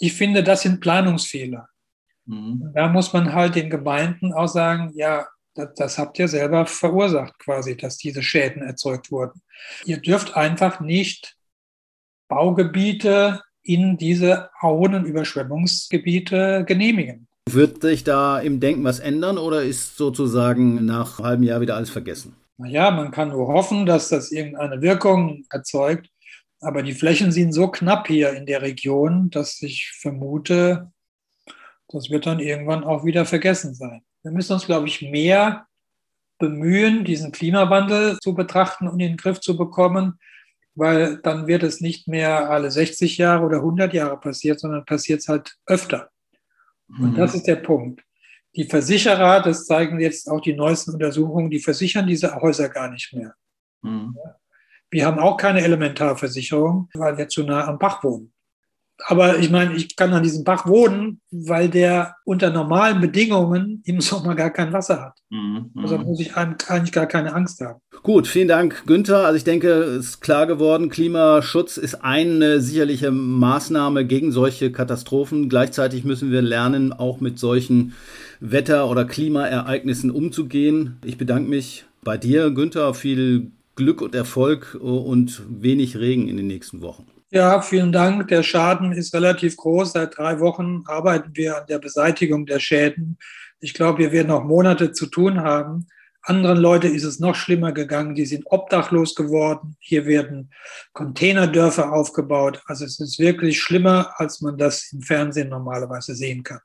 Ich 0.00 0.14
finde, 0.14 0.42
das 0.42 0.62
sind 0.62 0.80
Planungsfehler. 0.80 1.68
Mhm. 2.26 2.72
Da 2.74 2.88
muss 2.88 3.12
man 3.12 3.32
halt 3.32 3.54
den 3.54 3.70
Gemeinden 3.70 4.32
auch 4.32 4.48
sagen, 4.48 4.92
ja, 4.94 5.26
das, 5.54 5.74
das, 5.76 5.98
habt 5.98 6.18
ihr 6.18 6.28
selber 6.28 6.66
verursacht 6.66 7.38
quasi, 7.38 7.76
dass 7.76 7.98
diese 7.98 8.22
Schäden 8.22 8.62
erzeugt 8.62 9.10
wurden. 9.10 9.42
Ihr 9.84 9.98
dürft 9.98 10.34
einfach 10.36 10.80
nicht 10.80 11.36
Baugebiete 12.28 13.42
in 13.62 13.98
diese 13.98 14.50
Auen- 14.60 14.94
und 14.94 15.04
Überschwemmungsgebiete 15.04 16.64
genehmigen. 16.66 17.28
Wird 17.50 17.82
sich 17.82 18.04
da 18.04 18.38
im 18.38 18.60
Denken 18.60 18.84
was 18.84 19.00
ändern 19.00 19.36
oder 19.36 19.62
ist 19.62 19.96
sozusagen 19.96 20.86
nach 20.86 21.18
einem 21.18 21.26
halben 21.26 21.42
Jahr 21.42 21.60
wieder 21.60 21.76
alles 21.76 21.90
vergessen? 21.90 22.34
Naja, 22.58 22.90
man 22.90 23.10
kann 23.10 23.30
nur 23.30 23.48
hoffen, 23.48 23.86
dass 23.86 24.08
das 24.08 24.30
irgendeine 24.30 24.80
Wirkung 24.82 25.44
erzeugt. 25.50 26.08
Aber 26.60 26.82
die 26.82 26.92
Flächen 26.92 27.32
sind 27.32 27.52
so 27.52 27.68
knapp 27.68 28.06
hier 28.06 28.32
in 28.34 28.46
der 28.46 28.62
Region, 28.62 29.30
dass 29.30 29.60
ich 29.62 29.90
vermute, 30.00 30.92
das 31.88 32.08
wird 32.08 32.26
dann 32.26 32.38
irgendwann 32.38 32.84
auch 32.84 33.04
wieder 33.04 33.26
vergessen 33.26 33.74
sein. 33.74 34.02
Wir 34.22 34.30
müssen 34.30 34.52
uns, 34.52 34.66
glaube 34.66 34.86
ich, 34.86 35.02
mehr 35.02 35.66
bemühen, 36.38 37.04
diesen 37.04 37.32
Klimawandel 37.32 38.18
zu 38.20 38.34
betrachten 38.34 38.86
und 38.86 39.00
in 39.00 39.12
den 39.12 39.16
Griff 39.16 39.40
zu 39.40 39.56
bekommen, 39.56 40.18
weil 40.74 41.18
dann 41.18 41.46
wird 41.46 41.62
es 41.62 41.80
nicht 41.80 42.08
mehr 42.08 42.50
alle 42.50 42.70
60 42.70 43.18
Jahre 43.18 43.44
oder 43.44 43.58
100 43.58 43.92
Jahre 43.92 44.18
passiert, 44.18 44.60
sondern 44.60 44.84
passiert 44.84 45.20
es 45.20 45.28
halt 45.28 45.56
öfter. 45.66 46.10
Und 46.88 47.12
mhm. 47.12 47.16
das 47.16 47.34
ist 47.34 47.46
der 47.46 47.56
Punkt. 47.56 48.02
Die 48.54 48.64
Versicherer, 48.64 49.40
das 49.40 49.66
zeigen 49.66 49.98
jetzt 50.00 50.30
auch 50.30 50.40
die 50.40 50.54
neuesten 50.54 50.92
Untersuchungen, 50.92 51.50
die 51.50 51.58
versichern 51.58 52.06
diese 52.06 52.34
Häuser 52.36 52.68
gar 52.68 52.90
nicht 52.90 53.12
mehr. 53.12 53.34
Mhm. 53.82 54.16
Wir 54.90 55.06
haben 55.06 55.18
auch 55.18 55.38
keine 55.38 55.62
Elementarversicherung, 55.62 56.90
weil 56.94 57.16
wir 57.16 57.28
zu 57.28 57.44
nah 57.44 57.66
am 57.66 57.78
Bach 57.78 58.04
wohnen. 58.04 58.32
Aber 59.06 59.38
ich 59.38 59.50
meine, 59.50 59.74
ich 59.74 59.96
kann 59.96 60.12
an 60.12 60.22
diesem 60.22 60.44
Bach 60.44 60.66
wohnen, 60.66 61.20
weil 61.30 61.68
der 61.68 62.16
unter 62.24 62.50
normalen 62.50 63.00
Bedingungen 63.00 63.82
im 63.84 64.00
Sommer 64.00 64.34
gar 64.34 64.50
kein 64.50 64.72
Wasser 64.72 65.00
hat. 65.00 65.18
Mhm. 65.30 65.70
Also 65.76 65.98
muss 65.98 66.20
ich 66.20 66.36
eigentlich 66.36 66.92
gar 66.92 67.06
keine 67.06 67.32
Angst 67.34 67.60
haben. 67.60 67.80
Gut, 68.02 68.26
vielen 68.26 68.48
Dank, 68.48 68.84
Günther. 68.86 69.18
Also 69.18 69.36
ich 69.36 69.44
denke, 69.44 69.68
es 69.68 70.06
ist 70.06 70.20
klar 70.20 70.48
geworden, 70.48 70.88
Klimaschutz 70.88 71.76
ist 71.76 72.02
eine 72.02 72.60
sicherliche 72.60 73.12
Maßnahme 73.12 74.04
gegen 74.04 74.32
solche 74.32 74.72
Katastrophen. 74.72 75.48
Gleichzeitig 75.48 76.02
müssen 76.02 76.32
wir 76.32 76.42
lernen, 76.42 76.92
auch 76.92 77.20
mit 77.20 77.38
solchen 77.38 77.94
Wetter- 78.40 78.90
oder 78.90 79.04
Klimaereignissen 79.04 80.10
umzugehen. 80.10 80.96
Ich 81.04 81.16
bedanke 81.16 81.48
mich 81.48 81.84
bei 82.02 82.16
dir, 82.16 82.50
Günther. 82.50 82.92
Viel 82.94 83.52
Glück 83.76 84.02
und 84.02 84.16
Erfolg 84.16 84.76
und 84.80 85.40
wenig 85.48 85.96
Regen 85.96 86.26
in 86.26 86.36
den 86.36 86.48
nächsten 86.48 86.82
Wochen. 86.82 87.06
Ja, 87.30 87.62
vielen 87.62 87.92
Dank. 87.92 88.26
Der 88.26 88.42
Schaden 88.42 88.90
ist 88.90 89.14
relativ 89.14 89.56
groß. 89.56 89.92
Seit 89.92 90.18
drei 90.18 90.40
Wochen 90.40 90.82
arbeiten 90.86 91.30
wir 91.34 91.56
an 91.56 91.66
der 91.68 91.78
Beseitigung 91.78 92.46
der 92.46 92.58
Schäden. 92.58 93.16
Ich 93.60 93.74
glaube, 93.74 94.00
wir 94.00 94.10
werden 94.10 94.28
noch 94.28 94.42
Monate 94.42 94.90
zu 94.90 95.06
tun 95.06 95.40
haben. 95.40 95.86
Anderen 96.24 96.58
Leute 96.58 96.86
ist 96.86 97.02
es 97.02 97.18
noch 97.18 97.34
schlimmer 97.34 97.72
gegangen. 97.72 98.14
Die 98.14 98.26
sind 98.26 98.44
obdachlos 98.46 99.16
geworden. 99.16 99.76
Hier 99.80 100.06
werden 100.06 100.52
Containerdörfer 100.92 101.92
aufgebaut. 101.92 102.62
Also 102.66 102.84
es 102.84 103.00
ist 103.00 103.18
wirklich 103.18 103.60
schlimmer, 103.60 104.14
als 104.16 104.40
man 104.40 104.56
das 104.56 104.92
im 104.92 105.02
Fernsehen 105.02 105.48
normalerweise 105.48 106.14
sehen 106.14 106.44
kann. 106.44 106.60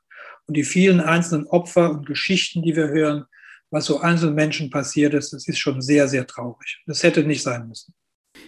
Und 0.46 0.56
die 0.56 0.64
vielen 0.64 1.00
einzelnen 1.00 1.46
Opfer 1.48 1.90
und 1.90 2.06
Geschichten, 2.06 2.62
die 2.62 2.76
wir 2.76 2.88
hören, 2.88 3.24
was 3.70 3.86
so 3.86 4.00
einzelnen 4.00 4.34
Menschen 4.34 4.70
passiert 4.70 5.12
ist, 5.12 5.32
das 5.32 5.48
ist 5.48 5.58
schon 5.58 5.82
sehr, 5.82 6.08
sehr 6.08 6.26
traurig. 6.26 6.82
Das 6.86 7.02
hätte 7.02 7.24
nicht 7.24 7.42
sein 7.42 7.68
müssen. 7.68 7.92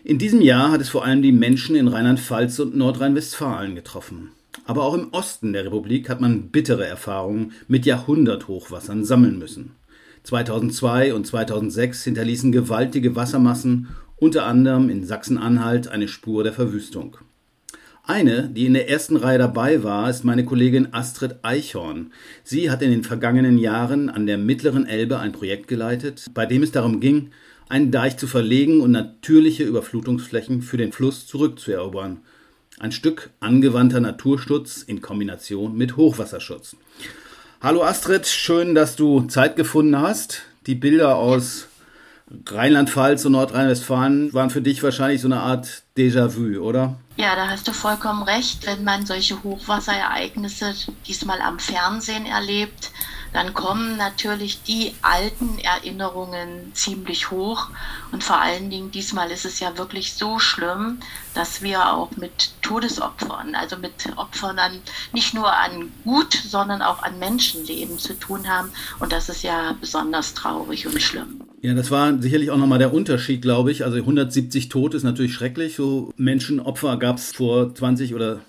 In 0.04 0.18
diesem 0.18 0.40
Jahr 0.40 0.70
hat 0.70 0.80
es 0.80 0.88
vor 0.88 1.04
allem 1.04 1.22
die 1.22 1.32
Menschen 1.32 1.76
in 1.76 1.88
Rheinland-Pfalz 1.88 2.58
und 2.60 2.76
Nordrhein-Westfalen 2.76 3.74
getroffen. 3.74 4.30
Aber 4.64 4.84
auch 4.84 4.94
im 4.94 5.12
Osten 5.12 5.52
der 5.52 5.64
Republik 5.64 6.08
hat 6.08 6.20
man 6.20 6.50
bittere 6.50 6.86
Erfahrungen 6.86 7.52
mit 7.68 7.84
Jahrhunderthochwassern 7.84 9.04
sammeln 9.04 9.38
müssen. 9.38 9.74
2002 10.22 11.14
und 11.14 11.26
2006 11.26 12.04
hinterließen 12.04 12.52
gewaltige 12.52 13.16
Wassermassen 13.16 13.88
unter 14.16 14.44
anderem 14.46 14.90
in 14.90 15.04
Sachsen-Anhalt 15.04 15.88
eine 15.88 16.06
Spur 16.06 16.44
der 16.44 16.52
Verwüstung. 16.52 17.16
Eine, 18.04 18.48
die 18.48 18.66
in 18.66 18.74
der 18.74 18.88
ersten 18.88 19.16
Reihe 19.16 19.38
dabei 19.38 19.82
war, 19.82 20.10
ist 20.10 20.24
meine 20.24 20.44
Kollegin 20.44 20.92
Astrid 20.92 21.36
Eichhorn. 21.42 22.12
Sie 22.42 22.70
hat 22.70 22.82
in 22.82 22.90
den 22.90 23.04
vergangenen 23.04 23.56
Jahren 23.56 24.10
an 24.10 24.26
der 24.26 24.36
Mittleren 24.36 24.86
Elbe 24.86 25.18
ein 25.18 25.32
Projekt 25.32 25.68
geleitet, 25.68 26.26
bei 26.34 26.44
dem 26.44 26.62
es 26.62 26.72
darum 26.72 27.00
ging, 27.00 27.30
einen 27.68 27.92
Deich 27.92 28.16
zu 28.16 28.26
verlegen 28.26 28.80
und 28.80 28.90
natürliche 28.90 29.62
Überflutungsflächen 29.62 30.60
für 30.60 30.76
den 30.76 30.92
Fluss 30.92 31.26
zurückzuerobern. 31.26 32.18
Ein 32.80 32.92
Stück 32.92 33.30
angewandter 33.40 34.00
Naturschutz 34.00 34.82
in 34.82 35.00
Kombination 35.00 35.76
mit 35.76 35.96
Hochwasserschutz. 35.96 36.76
Hallo 37.62 37.82
Astrid, 37.82 38.26
schön, 38.26 38.74
dass 38.74 38.96
du 38.96 39.20
Zeit 39.26 39.54
gefunden 39.54 40.00
hast. 40.00 40.40
Die 40.66 40.74
Bilder 40.74 41.16
aus 41.16 41.68
Rheinland-Pfalz 42.46 43.26
und 43.26 43.32
Nordrhein-Westfalen 43.32 44.32
waren 44.32 44.48
für 44.48 44.62
dich 44.62 44.82
wahrscheinlich 44.82 45.20
so 45.20 45.28
eine 45.28 45.40
Art 45.40 45.82
Déjà-vu, 45.94 46.58
oder? 46.58 46.96
Ja, 47.18 47.36
da 47.36 47.48
hast 47.48 47.68
du 47.68 47.72
vollkommen 47.72 48.22
recht. 48.22 48.66
Wenn 48.66 48.82
man 48.82 49.04
solche 49.04 49.42
Hochwasserereignisse 49.42 50.72
diesmal 51.06 51.42
am 51.42 51.58
Fernsehen 51.58 52.24
erlebt, 52.24 52.92
dann 53.32 53.54
kommen 53.54 53.96
natürlich 53.96 54.62
die 54.62 54.92
alten 55.02 55.58
Erinnerungen 55.58 56.72
ziemlich 56.74 57.30
hoch. 57.30 57.68
Und 58.12 58.24
vor 58.24 58.40
allen 58.40 58.70
Dingen 58.70 58.90
diesmal 58.90 59.30
ist 59.30 59.44
es 59.44 59.60
ja 59.60 59.78
wirklich 59.78 60.14
so 60.14 60.38
schlimm, 60.38 60.98
dass 61.34 61.62
wir 61.62 61.92
auch 61.92 62.10
mit 62.16 62.50
Todesopfern, 62.62 63.54
also 63.54 63.76
mit 63.76 63.92
Opfern 64.16 64.58
an, 64.58 64.72
nicht 65.12 65.34
nur 65.34 65.52
an 65.52 65.92
Gut, 66.04 66.34
sondern 66.34 66.82
auch 66.82 67.02
an 67.02 67.18
Menschenleben 67.18 67.98
zu 67.98 68.14
tun 68.14 68.48
haben. 68.48 68.70
Und 68.98 69.12
das 69.12 69.28
ist 69.28 69.42
ja 69.42 69.76
besonders 69.80 70.34
traurig 70.34 70.86
und 70.86 71.00
schlimm. 71.00 71.42
Ja, 71.62 71.74
das 71.74 71.90
war 71.90 72.20
sicherlich 72.20 72.50
auch 72.50 72.56
nochmal 72.56 72.78
der 72.78 72.94
Unterschied, 72.94 73.42
glaube 73.42 73.70
ich. 73.70 73.84
Also 73.84 73.98
170 73.98 74.70
Tote 74.70 74.96
ist 74.96 75.02
natürlich 75.02 75.34
schrecklich. 75.34 75.76
So 75.76 76.12
Menschenopfer 76.16 76.96
gab 76.96 77.18
es 77.18 77.32
vor 77.32 77.74
20 77.74 78.14
oder 78.14 78.40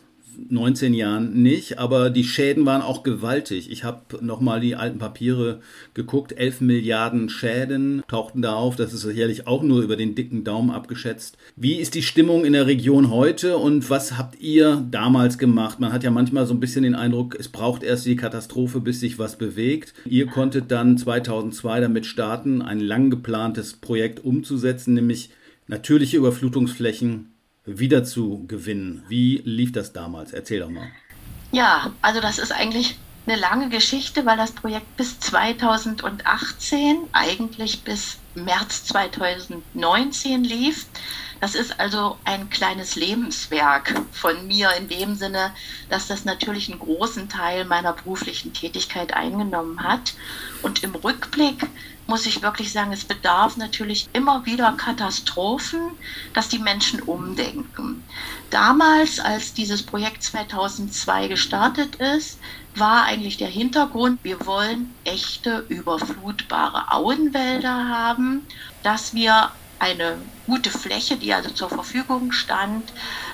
19 0.50 0.94
Jahren 0.94 1.42
nicht, 1.42 1.80
aber 1.80 2.10
die 2.10 2.24
Schäden 2.24 2.66
waren 2.66 2.82
auch 2.82 3.04
gewaltig. 3.04 3.72
Ich 3.72 3.84
habe 3.84 4.24
nochmal 4.24 4.60
die 4.60 4.76
alten 4.76 5.00
Papiere 5.00 5.62
geguckt. 5.94 6.34
11 6.34 6.62
Milliarden 6.62 7.30
Schäden 7.30 8.04
tauchten 8.08 8.42
da 8.42 8.54
auf. 8.54 8.76
Das 8.76 8.94
ist 8.94 9.02
sicherlich 9.02 9.48
auch 9.48 9.64
nur 9.64 9.82
über 9.82 9.96
den 9.96 10.16
dicken 10.16 10.44
Daumen 10.44 10.72
abgeschätzt. 10.72 11.38
Wie 11.56 11.76
ist 11.76 11.96
die 11.96 12.04
Stimmung 12.04 12.46
in 12.46 12.54
der 12.54 12.68
Region 12.68 13.10
heute 13.10 13.58
und 13.58 13.90
was 13.90 14.18
habt 14.18 14.40
ihr 14.42 14.86
damals 14.90 15.38
gemacht? 15.38 15.80
Man 15.80 15.94
hat 15.94 16.04
ja 16.04 16.12
manchmal 16.12 16.46
so 16.46 16.54
ein 16.54 16.60
bisschen 16.60 16.84
den 16.84 16.96
Eindruck, 16.96 17.36
es 17.40 17.50
braucht 17.50 17.84
erst 17.84 18.06
die 18.06 18.16
Katastrophe, 18.16 18.80
bis 18.80 19.00
sich 19.00 19.20
was 19.20 19.38
bewegt. 19.38 19.94
Ihr 20.06 20.28
konntet 20.28 20.72
dann 20.72 20.98
2002 20.98 21.80
damit 21.82 22.06
starten, 22.06 22.62
ein 22.62 22.80
lang 22.80 23.10
geplantes 23.10 23.74
Projekt 23.74 24.24
umzusetzen, 24.24 24.94
nämlich 24.94 25.30
natürliche 25.68 26.18
Überflutungsflächen 26.18 27.31
wieder 27.65 28.03
zu 28.03 28.46
gewinnen. 28.48 29.03
Wie 29.08 29.41
lief 29.46 29.72
das 29.72 29.94
damals? 29.94 30.34
Erzähl 30.34 30.62
doch 30.62 30.70
mal. 30.70 30.88
Ja, 31.51 31.91
also 32.01 32.22
das 32.22 32.39
ist 32.39 32.51
eigentlich 32.51 32.98
eine 33.27 33.39
lange 33.39 33.70
Geschichte, 33.70 34.25
weil 34.25 34.38
das 34.38 34.51
Projekt 34.51 34.98
bis 34.98 35.20
2018, 35.20 36.98
eigentlich 37.12 37.84
bis 37.84 38.18
März 38.34 38.86
2019 38.86 40.44
lief. 40.44 40.88
Das 41.39 41.56
ist 41.56 41.80
also 41.80 42.18
ein 42.24 42.50
kleines 42.50 42.96
Lebenswerk 42.96 44.00
von 44.12 44.48
mir 44.48 44.70
in 44.77 44.88
dem 44.88 45.15
Sinne, 45.15 45.51
dass 45.89 46.08
das 46.08 46.24
natürlich 46.24 46.70
einen 46.70 46.80
großen 46.80 47.30
Teil 47.30 47.65
meiner 47.65 47.94
beruflichen 47.94 48.53
Tätigkeit 48.53 49.13
eingenommen 49.13 49.84
hat. 49.84 50.13
Und 50.62 50.84
im 50.84 50.94
Rückblick 50.96 51.68
muss 52.12 52.25
ich 52.25 52.41
wirklich 52.41 52.74
sagen, 52.74 52.91
es 52.91 53.06
bedarf 53.06 53.56
natürlich 53.56 54.10
immer 54.12 54.46
wieder 54.46 54.74
Katastrophen, 54.74 55.80
dass 56.34 56.50
die 56.50 56.60
Menschen 56.60 57.01
umdenken. 57.01 58.03
Damals, 58.50 59.22
als 59.22 59.53
dieses 59.53 59.82
Projekt 59.82 60.22
2002 60.22 61.30
gestartet 61.30 61.96
ist, 61.96 62.38
war 62.75 63.06
eigentlich 63.06 63.38
der 63.38 63.48
Hintergrund, 63.48 64.20
wir 64.24 64.46
wollen 64.46 64.94
echte 65.06 65.65
überflutbare 65.70 66.91
Auenwälder 66.91 67.88
haben, 67.88 68.46
dass 68.84 69.13
wir 69.13 69.50
eine 69.82 70.18
gute 70.46 70.70
Fläche, 70.70 71.18
die 71.18 71.34
also 71.34 71.50
zur 71.50 71.70
Verfügung 71.70 72.32
stand, 72.32 72.84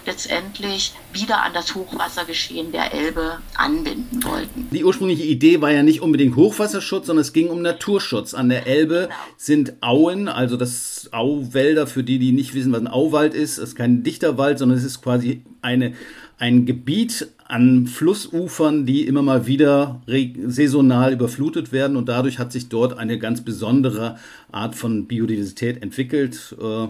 letztendlich 0.05 0.93
wieder 1.11 1.43
an 1.43 1.53
das 1.53 1.75
Hochwassergeschehen 1.75 2.71
der 2.71 2.93
Elbe 2.93 3.39
anbinden 3.55 4.23
wollten. 4.23 4.69
Die 4.71 4.85
ursprüngliche 4.85 5.23
Idee 5.23 5.59
war 5.61 5.71
ja 5.71 5.83
nicht 5.83 6.01
unbedingt 6.01 6.37
Hochwasserschutz, 6.37 7.07
sondern 7.07 7.21
es 7.21 7.33
ging 7.33 7.49
um 7.49 7.61
Naturschutz. 7.61 8.33
An 8.33 8.47
der 8.47 8.65
Elbe 8.65 9.09
genau. 9.09 9.15
sind 9.35 9.73
Auen, 9.81 10.29
also 10.29 10.55
das 10.55 11.09
Auwälder, 11.11 11.85
für 11.85 12.03
die, 12.03 12.17
die 12.17 12.31
nicht 12.31 12.53
wissen, 12.53 12.71
was 12.71 12.79
ein 12.79 12.87
Auwald 12.87 13.33
ist, 13.33 13.57
ist 13.57 13.75
kein 13.75 14.03
dichter 14.03 14.37
Wald, 14.37 14.57
sondern 14.59 14.77
es 14.77 14.85
ist 14.85 15.01
quasi 15.01 15.43
eine 15.61 15.95
ein 16.37 16.65
Gebiet 16.65 17.27
an 17.47 17.87
Flussufern, 17.87 18.85
die 18.85 19.07
immer 19.07 19.21
mal 19.21 19.47
wieder 19.47 20.01
saisonal 20.45 21.13
überflutet 21.13 21.71
werden 21.71 21.95
und 21.97 22.09
dadurch 22.09 22.39
hat 22.39 22.51
sich 22.51 22.69
dort 22.69 22.97
eine 22.97 23.17
ganz 23.17 23.41
besondere 23.41 24.17
Art 24.51 24.75
von 24.75 25.07
Biodiversität 25.07 25.81
entwickelt. 25.81 26.55
Äh, 26.61 26.87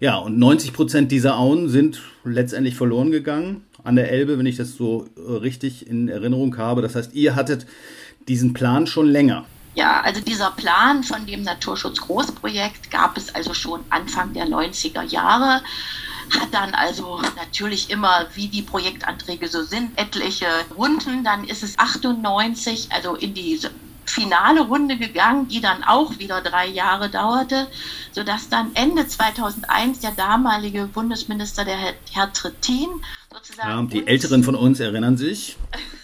ja, 0.00 0.16
und 0.16 0.38
90 0.38 0.72
Prozent 0.72 1.12
dieser 1.12 1.38
Auen 1.38 1.68
sind 1.68 2.00
letztendlich 2.24 2.74
verloren 2.74 3.10
gegangen 3.10 3.64
an 3.84 3.96
der 3.96 4.10
Elbe, 4.10 4.38
wenn 4.38 4.46
ich 4.46 4.56
das 4.56 4.74
so 4.74 5.08
äh, 5.16 5.32
richtig 5.32 5.86
in 5.86 6.08
Erinnerung 6.08 6.56
habe. 6.58 6.82
Das 6.82 6.94
heißt, 6.94 7.14
ihr 7.14 7.36
hattet 7.36 7.66
diesen 8.28 8.52
Plan 8.52 8.86
schon 8.86 9.06
länger. 9.06 9.44
Ja, 9.74 10.00
also 10.00 10.20
dieser 10.20 10.50
Plan 10.50 11.04
von 11.04 11.26
dem 11.26 11.42
Naturschutz 11.42 12.00
Großprojekt 12.00 12.90
gab 12.90 13.16
es 13.16 13.34
also 13.34 13.54
schon 13.54 13.80
Anfang 13.88 14.32
der 14.32 14.46
90er 14.46 15.04
Jahre 15.04 15.62
hat 16.38 16.52
dann 16.52 16.74
also 16.74 17.20
natürlich 17.36 17.90
immer, 17.90 18.26
wie 18.34 18.48
die 18.48 18.62
Projektanträge 18.62 19.48
so 19.48 19.62
sind, 19.62 19.98
etliche 19.98 20.46
Runden. 20.76 21.24
Dann 21.24 21.44
ist 21.44 21.62
es 21.62 21.78
98, 21.78 22.88
also 22.90 23.14
in 23.14 23.34
die 23.34 23.60
finale 24.04 24.62
Runde 24.62 24.96
gegangen, 24.96 25.48
die 25.48 25.60
dann 25.60 25.84
auch 25.84 26.18
wieder 26.18 26.40
drei 26.40 26.66
Jahre 26.66 27.08
dauerte, 27.08 27.68
sodass 28.12 28.48
dann 28.48 28.72
Ende 28.74 29.06
2001 29.06 30.00
der 30.00 30.10
damalige 30.12 30.86
Bundesminister, 30.86 31.64
der 31.64 31.76
Herr, 31.76 31.94
Herr 32.12 32.32
Trittin, 32.32 32.88
sozusagen. 33.32 33.68
Ja, 33.68 33.82
die 33.82 34.06
Älteren 34.06 34.42
von 34.42 34.56
uns 34.56 34.80
erinnern 34.80 35.16
sich 35.16 35.56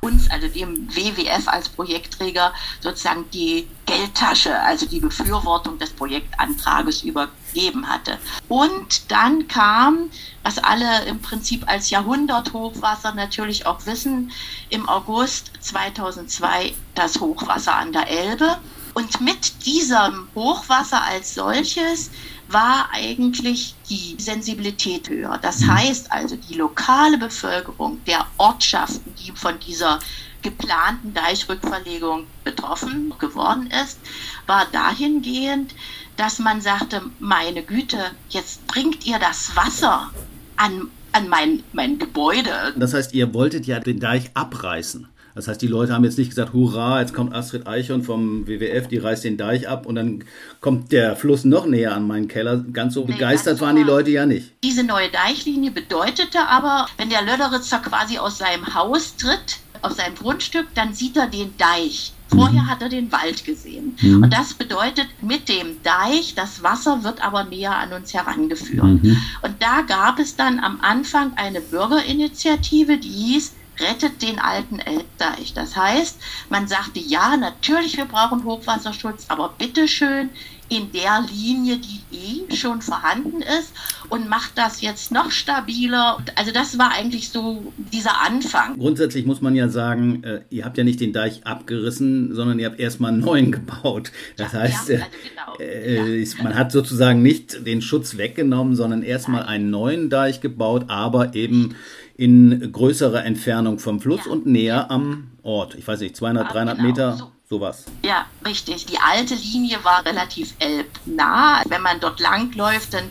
uns, 0.00 0.30
also 0.30 0.48
dem 0.48 0.88
WWF 0.94 1.48
als 1.48 1.68
Projektträger, 1.68 2.52
sozusagen 2.80 3.30
die 3.30 3.68
Geldtasche, 3.86 4.58
also 4.60 4.86
die 4.86 5.00
Befürwortung 5.00 5.78
des 5.78 5.90
Projektantrages 5.90 7.02
übergeben 7.02 7.88
hatte. 7.88 8.18
Und 8.48 9.10
dann 9.10 9.48
kam, 9.48 10.10
was 10.42 10.58
alle 10.58 11.04
im 11.06 11.20
Prinzip 11.20 11.68
als 11.68 11.90
Jahrhunderthochwasser 11.90 13.14
natürlich 13.14 13.66
auch 13.66 13.84
wissen, 13.86 14.32
im 14.70 14.88
August 14.88 15.52
2002 15.60 16.74
das 16.94 17.20
Hochwasser 17.20 17.74
an 17.74 17.92
der 17.92 18.08
Elbe. 18.08 18.58
Und 18.94 19.20
mit 19.20 19.64
diesem 19.64 20.28
Hochwasser 20.34 21.02
als 21.04 21.34
solches 21.34 22.10
war 22.48 22.88
eigentlich 22.92 23.74
die 23.88 24.16
Sensibilität 24.18 25.08
höher. 25.08 25.38
Das 25.40 25.60
mhm. 25.60 25.74
heißt 25.74 26.12
also, 26.12 26.36
die 26.36 26.54
lokale 26.54 27.18
Bevölkerung 27.18 28.02
der 28.06 28.26
Ortschaften, 28.38 29.14
die 29.16 29.32
von 29.32 29.58
dieser 29.60 30.00
geplanten 30.42 31.14
Deichrückverlegung 31.14 32.26
betroffen 32.44 33.12
geworden 33.18 33.70
ist, 33.84 33.98
war 34.46 34.66
dahingehend, 34.72 35.74
dass 36.16 36.38
man 36.38 36.60
sagte, 36.60 37.02
meine 37.18 37.62
Güte, 37.62 37.98
jetzt 38.30 38.66
bringt 38.66 39.06
ihr 39.06 39.18
das 39.18 39.54
Wasser 39.56 40.10
an, 40.56 40.88
an 41.12 41.28
mein, 41.28 41.62
mein 41.72 41.98
Gebäude. 41.98 42.74
Das 42.76 42.94
heißt, 42.94 43.14
ihr 43.14 43.34
wolltet 43.34 43.66
ja 43.66 43.80
den 43.80 44.00
Deich 44.00 44.30
abreißen. 44.34 45.08
Das 45.34 45.48
heißt, 45.48 45.62
die 45.62 45.66
Leute 45.66 45.94
haben 45.94 46.04
jetzt 46.04 46.18
nicht 46.18 46.30
gesagt, 46.30 46.52
hurra, 46.52 47.00
jetzt 47.00 47.14
kommt 47.14 47.34
Astrid 47.34 47.66
Eichhorn 47.66 48.02
vom 48.02 48.46
WWF, 48.46 48.88
die 48.88 48.98
reißt 48.98 49.24
den 49.24 49.36
Deich 49.36 49.68
ab 49.68 49.86
und 49.86 49.94
dann 49.94 50.24
kommt 50.60 50.92
der 50.92 51.16
Fluss 51.16 51.44
noch 51.44 51.66
näher 51.66 51.94
an 51.94 52.06
meinen 52.06 52.28
Keller. 52.28 52.64
Ganz 52.72 52.94
so 52.94 53.04
nee, 53.04 53.12
begeistert 53.12 53.60
waren 53.60 53.76
die 53.76 53.82
Leute 53.82 54.10
ja 54.10 54.26
nicht. 54.26 54.52
Diese 54.64 54.82
neue 54.82 55.08
Deichlinie 55.10 55.70
bedeutete 55.70 56.40
aber, 56.48 56.86
wenn 56.96 57.10
der 57.10 57.22
Löderitzer 57.22 57.78
quasi 57.78 58.18
aus 58.18 58.38
seinem 58.38 58.74
Haus 58.74 59.16
tritt, 59.16 59.58
auf 59.82 59.92
seinem 59.92 60.14
Grundstück, 60.16 60.66
dann 60.74 60.92
sieht 60.92 61.16
er 61.16 61.28
den 61.28 61.56
Deich. 61.56 62.12
Vorher 62.28 62.62
mhm. 62.62 62.70
hat 62.70 62.82
er 62.82 62.88
den 62.88 63.10
Wald 63.10 63.44
gesehen. 63.44 63.96
Mhm. 64.00 64.24
Und 64.24 64.32
das 64.32 64.52
bedeutet, 64.52 65.06
mit 65.22 65.48
dem 65.48 65.82
Deich, 65.82 66.34
das 66.34 66.62
Wasser 66.62 67.02
wird 67.02 67.24
aber 67.24 67.44
näher 67.44 67.74
an 67.74 67.92
uns 67.92 68.12
herangeführt. 68.12 68.84
Mhm. 68.84 69.16
Und 69.42 69.54
da 69.60 69.80
gab 69.82 70.18
es 70.18 70.36
dann 70.36 70.60
am 70.60 70.80
Anfang 70.82 71.32
eine 71.36 71.60
Bürgerinitiative, 71.60 72.98
die 72.98 73.08
hieß 73.08 73.54
rettet 73.80 74.22
den 74.22 74.38
alten 74.38 74.78
Elbdeich. 74.78 75.54
Das 75.54 75.76
heißt, 75.76 76.18
man 76.48 76.68
sagte, 76.68 77.00
ja, 77.00 77.36
natürlich, 77.36 77.96
wir 77.96 78.06
brauchen 78.06 78.44
Hochwasserschutz, 78.44 79.26
aber 79.28 79.54
bitteschön 79.58 80.30
in 80.68 80.92
der 80.92 81.24
Linie, 81.32 81.78
die 81.78 81.98
eh 82.14 82.54
schon 82.54 82.82
vorhanden 82.82 83.40
ist 83.40 83.72
und 84.10 84.28
macht 84.28 84.52
das 84.56 84.80
jetzt 84.82 85.10
noch 85.12 85.30
stabiler. 85.30 86.18
Also 86.34 86.52
das 86.52 86.78
war 86.78 86.92
eigentlich 86.92 87.30
so 87.30 87.72
dieser 87.92 88.20
Anfang. 88.22 88.78
Grundsätzlich 88.78 89.24
muss 89.24 89.40
man 89.40 89.54
ja 89.54 89.68
sagen, 89.68 90.22
äh, 90.24 90.40
ihr 90.50 90.64
habt 90.64 90.76
ja 90.76 90.84
nicht 90.84 91.00
den 91.00 91.12
Deich 91.12 91.46
abgerissen, 91.46 92.34
sondern 92.34 92.58
ihr 92.58 92.66
habt 92.66 92.78
erstmal 92.78 93.12
einen 93.12 93.20
neuen 93.20 93.52
gebaut. 93.52 94.12
Das 94.36 94.52
ja, 94.52 94.60
heißt, 94.60 94.88
ja, 94.90 94.96
also 94.96 95.06
genau. 95.28 95.58
äh, 95.58 96.22
ja, 96.22 96.42
man 96.42 96.54
hat 96.54 96.72
sozusagen 96.72 97.22
nicht 97.22 97.66
den 97.66 97.80
Schutz 97.80 98.18
weggenommen, 98.18 98.76
sondern 98.76 99.02
erstmal 99.02 99.44
einen 99.44 99.70
neuen 99.70 100.10
Deich 100.10 100.40
gebaut, 100.40 100.86
aber 100.88 101.34
eben 101.34 101.76
in 102.18 102.72
größerer 102.72 103.24
Entfernung 103.24 103.78
vom 103.78 104.00
Fluss 104.00 104.26
ja. 104.26 104.32
und 104.32 104.44
näher 104.44 104.90
am 104.90 105.30
Ort. 105.42 105.76
Ich 105.76 105.86
weiß 105.86 106.00
nicht, 106.00 106.16
200, 106.16 106.52
300 106.52 106.76
genau. 106.76 106.88
Meter 106.88 107.16
so, 107.16 107.30
sowas. 107.48 107.84
Ja, 108.04 108.26
richtig. 108.44 108.86
Die 108.86 108.98
alte 108.98 109.36
Linie 109.36 109.78
war 109.84 110.04
relativ 110.04 110.52
elbnah. 110.58 111.62
Wenn 111.68 111.80
man 111.80 112.00
dort 112.00 112.18
langläuft, 112.18 112.92
dann 112.92 113.04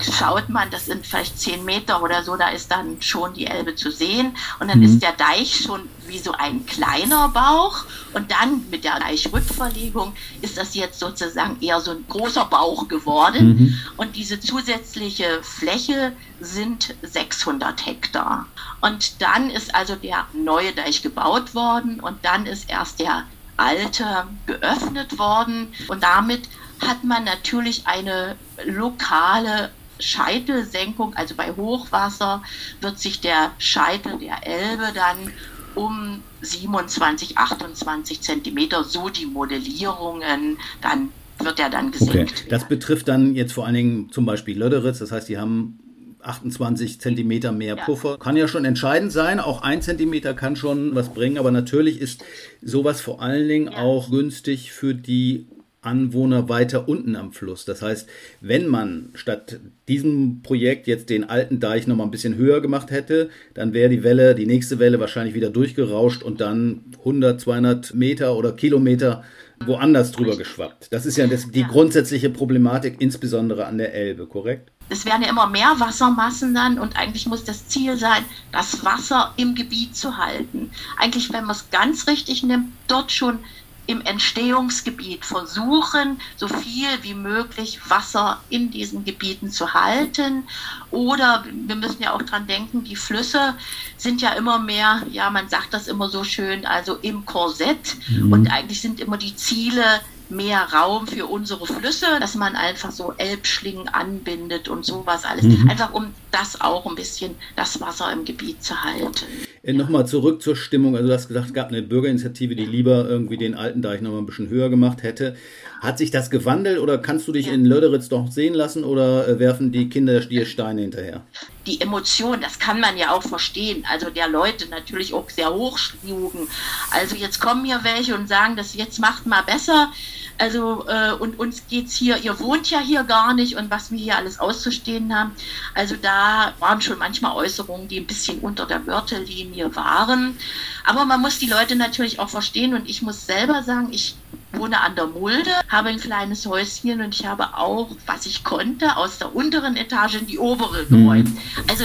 schaut 0.00 0.48
man, 0.48 0.70
das 0.70 0.86
sind 0.86 1.06
vielleicht 1.06 1.38
zehn 1.38 1.64
Meter 1.64 2.02
oder 2.02 2.22
so, 2.22 2.36
da 2.36 2.48
ist 2.48 2.70
dann 2.70 3.00
schon 3.00 3.34
die 3.34 3.46
Elbe 3.46 3.74
zu 3.74 3.90
sehen. 3.90 4.36
Und 4.58 4.68
dann 4.68 4.78
mhm. 4.78 4.84
ist 4.84 5.02
der 5.02 5.12
Deich 5.12 5.62
schon 5.64 5.88
wie 6.06 6.18
so 6.18 6.32
ein 6.32 6.66
kleiner 6.66 7.28
Bauch. 7.28 7.84
Und 8.12 8.30
dann 8.30 8.64
mit 8.70 8.84
der 8.84 8.98
Deichrückverlegung 8.98 10.14
ist 10.40 10.56
das 10.56 10.74
jetzt 10.74 10.98
sozusagen 10.98 11.60
eher 11.60 11.80
so 11.80 11.92
ein 11.92 12.04
großer 12.08 12.44
Bauch 12.46 12.88
geworden. 12.88 13.48
Mhm. 13.48 13.78
Und 13.96 14.16
diese 14.16 14.40
zusätzliche 14.40 15.42
Fläche 15.42 16.12
sind 16.40 16.94
600 17.02 17.86
Hektar. 17.86 18.46
Und 18.80 19.20
dann 19.22 19.50
ist 19.50 19.74
also 19.74 19.94
der 19.94 20.26
neue 20.32 20.72
Deich 20.72 21.02
gebaut 21.02 21.54
worden 21.54 22.00
und 22.00 22.24
dann 22.24 22.46
ist 22.46 22.68
erst 22.68 23.00
der 23.00 23.24
alte 23.56 24.26
geöffnet 24.46 25.18
worden. 25.18 25.72
Und 25.88 26.02
damit 26.02 26.48
hat 26.80 27.04
man 27.04 27.24
natürlich 27.24 27.86
eine 27.86 28.36
lokale 28.64 29.70
Scheitelsenkung, 30.02 31.14
also 31.14 31.34
bei 31.34 31.52
Hochwasser 31.52 32.42
wird 32.80 32.98
sich 32.98 33.20
der 33.20 33.52
Scheitel 33.58 34.18
der 34.18 34.46
Elbe 34.46 34.92
dann 34.94 35.32
um 35.74 36.22
27, 36.42 37.38
28 37.38 38.20
Zentimeter, 38.20 38.84
so 38.84 39.08
die 39.08 39.26
Modellierungen, 39.26 40.58
dann 40.80 41.08
wird 41.38 41.58
er 41.58 41.70
dann 41.70 41.90
gesenkt. 41.90 42.32
Okay. 42.38 42.48
Das 42.50 42.68
betrifft 42.68 43.08
dann 43.08 43.34
jetzt 43.34 43.52
vor 43.52 43.64
allen 43.64 43.74
Dingen 43.74 44.10
zum 44.10 44.26
Beispiel 44.26 44.58
Löderitz, 44.58 44.98
das 44.98 45.12
heißt, 45.12 45.28
die 45.28 45.38
haben 45.38 45.78
28 46.22 47.00
Zentimeter 47.00 47.52
mehr 47.52 47.76
ja. 47.76 47.84
Puffer. 47.84 48.18
Kann 48.18 48.36
ja 48.36 48.48
schon 48.48 48.64
entscheidend 48.64 49.12
sein, 49.12 49.40
auch 49.40 49.62
ein 49.62 49.82
Zentimeter 49.82 50.34
kann 50.34 50.56
schon 50.56 50.94
was 50.94 51.12
bringen, 51.12 51.38
aber 51.38 51.50
natürlich 51.50 52.00
ist 52.00 52.24
sowas 52.62 53.00
vor 53.00 53.20
allen 53.20 53.48
Dingen 53.48 53.72
ja. 53.72 53.78
auch 53.78 54.10
günstig 54.10 54.72
für 54.72 54.94
die 54.94 55.46
Anwohner 55.82 56.48
weiter 56.48 56.88
unten 56.88 57.16
am 57.16 57.32
Fluss. 57.32 57.64
Das 57.64 57.82
heißt, 57.82 58.08
wenn 58.40 58.68
man 58.68 59.10
statt 59.14 59.58
diesem 59.88 60.40
Projekt 60.42 60.86
jetzt 60.86 61.10
den 61.10 61.28
alten 61.28 61.60
Deich 61.60 61.86
noch 61.86 61.96
mal 61.96 62.04
ein 62.04 62.10
bisschen 62.10 62.36
höher 62.36 62.60
gemacht 62.60 62.90
hätte, 62.90 63.30
dann 63.54 63.72
wäre 63.72 63.90
die 63.90 64.04
Welle, 64.04 64.34
die 64.34 64.46
nächste 64.46 64.78
Welle 64.78 65.00
wahrscheinlich 65.00 65.34
wieder 65.34 65.50
durchgerauscht 65.50 66.22
und 66.22 66.40
dann 66.40 66.84
100, 67.00 67.40
200 67.40 67.94
Meter 67.94 68.36
oder 68.36 68.52
Kilometer 68.52 69.24
woanders 69.66 70.12
drüber 70.12 70.36
geschwappt. 70.36 70.88
Das 70.92 71.06
ist 71.06 71.16
ja 71.16 71.26
das, 71.26 71.50
die 71.50 71.64
grundsätzliche 71.64 72.30
Problematik, 72.30 72.96
insbesondere 73.00 73.66
an 73.66 73.78
der 73.78 73.94
Elbe, 73.94 74.26
korrekt? 74.26 74.70
Es 74.88 75.06
werden 75.06 75.22
ja 75.22 75.30
immer 75.30 75.48
mehr 75.48 75.74
Wassermassen 75.78 76.54
dann 76.54 76.78
und 76.78 76.96
eigentlich 76.96 77.26
muss 77.26 77.44
das 77.44 77.68
Ziel 77.68 77.96
sein, 77.96 78.24
das 78.50 78.84
Wasser 78.84 79.32
im 79.36 79.54
Gebiet 79.54 79.96
zu 79.96 80.16
halten. 80.18 80.70
Eigentlich, 80.98 81.32
wenn 81.32 81.44
man 81.44 81.56
es 81.56 81.70
ganz 81.70 82.06
richtig 82.08 82.42
nimmt, 82.42 82.66
dort 82.88 83.10
schon 83.10 83.38
im 83.86 84.00
Entstehungsgebiet 84.00 85.24
versuchen, 85.24 86.20
so 86.36 86.46
viel 86.46 86.88
wie 87.02 87.14
möglich 87.14 87.80
Wasser 87.88 88.40
in 88.48 88.70
diesen 88.70 89.04
Gebieten 89.04 89.50
zu 89.50 89.74
halten. 89.74 90.44
Oder 90.90 91.44
wir 91.50 91.74
müssen 91.74 92.02
ja 92.02 92.12
auch 92.12 92.22
dran 92.22 92.46
denken, 92.46 92.84
die 92.84 92.96
Flüsse 92.96 93.54
sind 93.96 94.22
ja 94.22 94.30
immer 94.30 94.58
mehr, 94.58 95.02
ja, 95.10 95.30
man 95.30 95.48
sagt 95.48 95.74
das 95.74 95.88
immer 95.88 96.08
so 96.08 96.22
schön, 96.22 96.64
also 96.64 96.96
im 97.02 97.26
Korsett. 97.26 97.96
Mhm. 98.08 98.32
Und 98.32 98.46
eigentlich 98.48 98.80
sind 98.80 99.00
immer 99.00 99.16
die 99.16 99.34
Ziele 99.34 100.00
mehr 100.32 100.66
Raum 100.72 101.06
für 101.06 101.26
unsere 101.26 101.66
Flüsse, 101.66 102.06
dass 102.20 102.34
man 102.34 102.56
einfach 102.56 102.90
so 102.90 103.14
Elbschlingen 103.16 103.88
anbindet 103.88 104.68
und 104.68 104.84
sowas 104.84 105.24
alles. 105.24 105.44
Mhm. 105.44 105.68
Einfach 105.68 105.92
um 105.92 106.06
das 106.30 106.60
auch 106.60 106.86
ein 106.86 106.94
bisschen, 106.94 107.36
das 107.56 107.80
Wasser 107.80 108.12
im 108.12 108.24
Gebiet 108.24 108.62
zu 108.62 108.82
halten. 108.82 109.26
Äh, 109.62 109.72
nochmal 109.72 110.06
zurück 110.06 110.42
zur 110.42 110.56
Stimmung. 110.56 110.96
Also 110.96 111.08
du 111.08 111.14
hast 111.14 111.28
gesagt, 111.28 111.46
es 111.46 111.54
gab 111.54 111.68
eine 111.68 111.82
Bürgerinitiative, 111.82 112.56
die 112.56 112.64
lieber 112.64 113.08
irgendwie 113.08 113.36
den 113.36 113.54
alten 113.54 113.82
Deich 113.82 114.00
nochmal 114.00 114.20
ein 114.20 114.26
bisschen 114.26 114.48
höher 114.48 114.70
gemacht 114.70 115.02
hätte. 115.02 115.36
Hat 115.80 115.98
sich 115.98 116.10
das 116.10 116.30
gewandelt 116.30 116.78
oder 116.78 116.98
kannst 116.98 117.28
du 117.28 117.32
dich 117.32 117.46
ja. 117.46 117.52
in 117.52 117.64
Löderitz 117.64 118.08
doch 118.08 118.30
sehen 118.30 118.54
lassen 118.54 118.84
oder 118.84 119.28
äh, 119.28 119.38
werfen 119.38 119.72
die 119.72 119.88
Kinder 119.88 120.20
dir 120.20 120.46
Steine 120.46 120.82
hinterher? 120.82 121.22
Die 121.66 121.80
Emotion, 121.80 122.40
das 122.40 122.58
kann 122.58 122.80
man 122.80 122.96
ja 122.96 123.12
auch 123.12 123.22
verstehen. 123.22 123.84
Also 123.90 124.10
der 124.10 124.28
Leute 124.28 124.68
natürlich 124.68 125.14
auch 125.14 125.30
sehr 125.30 125.52
hoch 125.52 125.78
schlugen. 125.78 126.48
Also 126.90 127.14
jetzt 127.16 127.40
kommen 127.40 127.64
hier 127.64 127.84
welche 127.84 128.14
und 128.14 128.28
sagen, 128.28 128.56
das 128.56 128.74
jetzt 128.74 128.98
macht 128.98 129.26
mal 129.26 129.42
besser. 129.42 129.92
Also 130.38 130.86
äh, 130.88 131.12
und 131.12 131.38
uns 131.38 131.62
geht's 131.68 131.94
hier, 131.94 132.16
ihr 132.18 132.40
wohnt 132.40 132.70
ja 132.70 132.80
hier 132.80 133.04
gar 133.04 133.34
nicht 133.34 133.56
und 133.56 133.70
was 133.70 133.90
wir 133.90 133.98
hier 133.98 134.16
alles 134.16 134.40
auszustehen 134.40 135.14
haben. 135.14 135.32
Also 135.74 135.94
da 135.94 136.54
waren 136.58 136.80
schon 136.80 136.98
manchmal 136.98 137.36
Äußerungen, 137.36 137.88
die 137.88 138.00
ein 138.00 138.06
bisschen 138.06 138.40
unter 138.40 138.66
der 138.66 138.80
Gürtellinie 138.80 139.74
waren. 139.76 140.36
Aber 140.84 141.04
man 141.04 141.20
muss 141.20 141.38
die 141.38 141.46
Leute 141.46 141.76
natürlich 141.76 142.18
auch 142.18 142.28
verstehen 142.28 142.74
und 142.74 142.88
ich 142.88 143.02
muss 143.02 143.26
selber 143.26 143.62
sagen, 143.62 143.92
ich 143.92 144.16
wohne 144.52 144.80
an 144.80 144.94
der 144.94 145.06
Mulde, 145.06 145.50
habe 145.68 145.88
ein 145.88 145.98
kleines 145.98 146.46
Häuschen 146.46 147.00
und 147.00 147.14
ich 147.14 147.26
habe 147.26 147.56
auch, 147.56 147.90
was 148.06 148.26
ich 148.26 148.44
konnte, 148.44 148.96
aus 148.96 149.18
der 149.18 149.34
unteren 149.34 149.76
Etage 149.76 150.16
in 150.16 150.26
die 150.26 150.38
obere 150.38 150.86
geräumt. 150.86 151.30
Mhm. 151.30 151.38
Also 151.68 151.84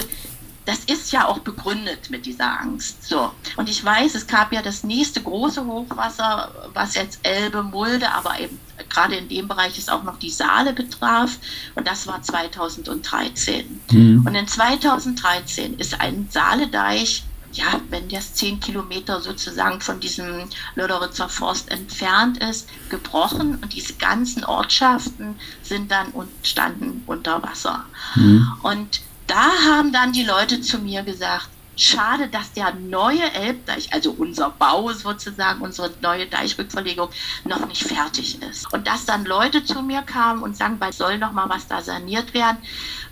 das 0.67 0.80
ist 0.80 1.13
ja 1.13 1.25
auch 1.25 1.39
begründet 1.39 2.10
mit 2.10 2.25
dieser 2.25 2.60
Angst. 2.60 3.08
So. 3.08 3.32
Und 3.56 3.69
ich 3.69 3.84
weiß, 3.84 4.15
es 4.15 4.27
gab 4.27 4.51
ja 4.51 4.62
das 4.62 4.84
nächste 4.84 5.23
große 5.23 5.65
Hochwasser, 5.65 6.69
was 6.73 6.95
jetzt 6.95 7.19
Elbe, 7.23 7.63
Mulde, 7.63 8.12
aber 8.12 8.38
eben 8.38 8.60
gerade 8.89 9.15
in 9.15 9.30
dem 9.30 9.47
Bereich 9.47 9.77
ist 9.77 9.89
auch 9.89 10.03
noch 10.03 10.19
die 10.19 10.30
Saale 10.30 10.73
betraf. 10.73 11.39
Und 11.75 11.88
das 11.88 12.06
war 12.06 12.21
2013. 12.21 13.80
Mhm. 13.91 14.25
Und 14.27 14.36
in 14.36 14.45
2013 14.45 15.80
ist 15.80 15.99
ein 16.01 16.27
Saaledeich 16.30 17.23
ja, 17.53 17.81
wenn 17.89 18.10
das 18.10 18.33
zehn 18.33 18.60
Kilometer 18.60 19.21
sozusagen 19.21 19.81
von 19.81 19.99
diesem 19.99 20.47
Löderitzer 20.75 21.29
Forst 21.29 21.71
entfernt 21.71 22.38
ist, 22.38 22.67
gebrochen 22.89 23.55
und 23.62 23.73
diese 23.73 23.93
ganzen 23.95 24.43
Ortschaften 24.43 25.36
sind 25.63 25.91
dann 25.91 26.10
und 26.10 26.29
standen 26.43 27.03
unter 27.07 27.41
Wasser. 27.43 27.86
Mhm. 28.15 28.51
Und 28.63 29.01
da 29.27 29.51
haben 29.65 29.91
dann 29.91 30.13
die 30.13 30.23
Leute 30.23 30.62
zu 30.62 30.79
mir 30.79 31.03
gesagt, 31.03 31.49
schade, 31.77 32.27
dass 32.27 32.53
der 32.53 32.73
neue 32.73 33.31
Elbdeich, 33.33 33.93
also 33.93 34.11
unser 34.11 34.49
Bau 34.49 34.91
sozusagen, 34.91 35.61
unsere 35.61 35.91
neue 36.01 36.27
Deichrückverlegung 36.27 37.09
noch 37.45 37.65
nicht 37.67 37.83
fertig 37.83 38.41
ist. 38.41 38.71
Und 38.73 38.87
dass 38.87 39.05
dann 39.05 39.25
Leute 39.25 39.63
zu 39.63 39.81
mir 39.81 40.01
kamen 40.01 40.43
und 40.43 40.57
sagen, 40.57 40.79
bald 40.79 40.93
soll 40.93 41.17
noch 41.17 41.31
mal 41.31 41.49
was 41.49 41.67
da 41.67 41.81
saniert 41.81 42.33
werden. 42.33 42.57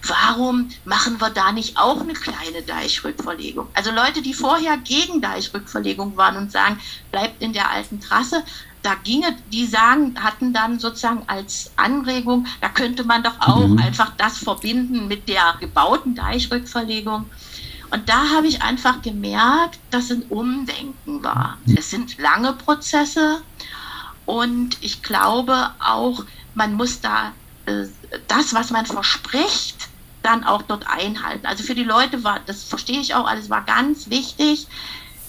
Warum 0.04 0.69
machen 0.84 1.19
wir 1.19 1.30
da 1.30 1.51
nicht 1.51 1.78
auch 1.78 2.01
eine 2.01 2.13
kleine 2.13 2.62
Deichrückverlegung? 2.65 3.67
Also 3.73 3.91
Leute, 3.91 4.21
die 4.21 4.34
vorher 4.34 4.78
gegen 4.78 5.21
Deichrückverlegung 5.21 6.17
waren 6.17 6.38
und 6.38 6.51
sagen, 6.51 6.80
bleibt 7.12 7.41
in 7.41 7.54
der 7.54 7.71
alten 7.71 7.99
Trasse, 7.99 8.43
da 8.86 8.93
ginge, 9.04 9.36
die 9.51 9.65
sagen, 9.65 10.13
hatten 10.23 10.54
dann 10.54 10.78
sozusagen 10.80 11.23
als 11.25 11.71
Anregung, 11.75 12.45
da 12.62 12.69
könnte 12.69 13.04
man 13.04 13.23
doch 13.23 13.39
auch 13.39 13.67
mhm. 13.67 13.80
einfach 13.80 14.12
das 14.17 14.38
verbinden 14.38 15.08
mit 15.08 15.28
der 15.28 15.56
gebauten 15.60 16.13
Deichrückverlegung. 16.13 17.25
Und 17.91 18.10
da 18.10 18.30
habe 18.30 18.48
ich 18.48 18.62
einfach 18.62 19.02
gemerkt, 19.02 19.80
dass 19.91 20.12
ein 20.12 20.24
Umdenken 20.24 21.24
war. 21.24 21.58
Mhm. 21.65 21.78
Es 21.78 21.89
sind 21.89 22.17
lange 22.17 22.54
Prozesse 22.54 23.41
und 24.26 24.78
ich 24.82 25.04
glaube 25.04 25.71
auch, 25.80 26.26
man 26.56 26.74
muss 26.74 27.02
da 27.02 27.32
äh, 27.65 27.86
das, 28.28 28.54
was 28.54 28.71
man 28.71 28.86
verspricht, 28.86 29.89
dann 30.24 30.43
auch 30.43 30.63
dort 30.63 30.88
einhalten. 30.88 31.45
Also 31.45 31.63
für 31.63 31.76
die 31.76 31.84
Leute 31.84 32.24
war, 32.24 32.39
das 32.45 32.63
verstehe 32.63 33.00
ich 33.00 33.13
auch 33.13 33.28
alles, 33.28 33.50
war 33.50 33.63
ganz 33.63 34.10
wichtig, 34.10 34.67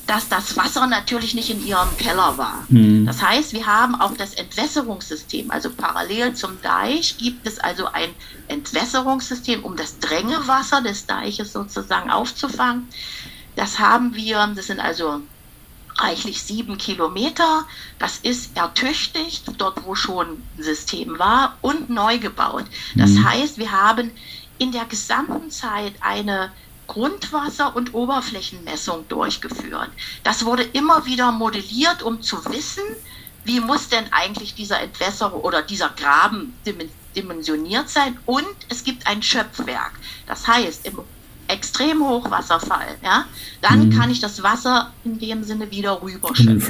dass 0.06 0.28
das 0.28 0.56
Wasser 0.56 0.86
natürlich 0.86 1.34
nicht 1.34 1.50
in 1.50 1.66
ihrem 1.66 1.96
Keller 1.96 2.38
war. 2.38 2.64
Mhm. 2.68 3.06
Das 3.06 3.22
heißt, 3.22 3.52
wir 3.52 3.66
haben 3.66 4.00
auch 4.00 4.16
das 4.16 4.34
Entwässerungssystem, 4.34 5.50
also 5.50 5.70
parallel 5.70 6.34
zum 6.34 6.60
Deich 6.62 7.18
gibt 7.18 7.46
es 7.46 7.58
also 7.58 7.86
ein 7.86 8.10
Entwässerungssystem, 8.48 9.64
um 9.64 9.76
das 9.76 9.98
Drängewasser 9.98 10.80
des 10.80 11.06
Deiches 11.06 11.52
sozusagen 11.52 12.10
aufzufangen. 12.10 12.88
Das 13.56 13.78
haben 13.78 14.14
wir, 14.14 14.46
das 14.54 14.66
sind 14.68 14.80
also 14.80 15.22
reichlich 15.98 16.42
sieben 16.42 16.78
Kilometer. 16.78 17.64
Das 17.98 18.18
ist 18.18 18.56
ertüchtigt, 18.56 19.44
dort 19.58 19.84
wo 19.86 19.94
schon 19.94 20.42
ein 20.56 20.62
System 20.62 21.18
war, 21.18 21.56
und 21.62 21.90
neu 21.90 22.18
gebaut. 22.18 22.66
Das 22.94 23.10
mhm. 23.10 23.28
heißt, 23.28 23.58
wir 23.58 23.72
haben 23.72 24.10
in 24.58 24.72
der 24.72 24.84
gesamten 24.84 25.50
Zeit 25.50 25.94
eine 26.00 26.52
Grundwasser- 26.86 27.74
und 27.74 27.94
Oberflächenmessung 27.94 29.06
durchgeführt. 29.08 29.90
Das 30.22 30.44
wurde 30.44 30.62
immer 30.62 31.04
wieder 31.06 31.32
modelliert, 31.32 32.02
um 32.02 32.22
zu 32.22 32.44
wissen, 32.46 32.84
wie 33.44 33.60
muss 33.60 33.88
denn 33.88 34.04
eigentlich 34.12 34.54
dieser 34.54 34.80
Entwässer 34.80 35.32
oder 35.44 35.62
dieser 35.62 35.90
Graben 35.90 36.54
dimensioniert 37.14 37.88
sein. 37.88 38.18
Und 38.26 38.46
es 38.68 38.82
gibt 38.82 39.06
ein 39.06 39.22
Schöpfwerk. 39.22 39.92
Das 40.26 40.46
heißt, 40.46 40.86
im 40.86 40.98
Extremhochwasserfall, 41.48 42.98
ja, 43.02 43.24
dann 43.62 43.88
mhm. 43.88 43.98
kann 43.98 44.10
ich 44.10 44.20
das 44.20 44.42
Wasser 44.42 44.92
in 45.04 45.18
dem 45.20 45.44
Sinne 45.44 45.70
wieder 45.70 46.02
rüberschütten. 46.02 46.60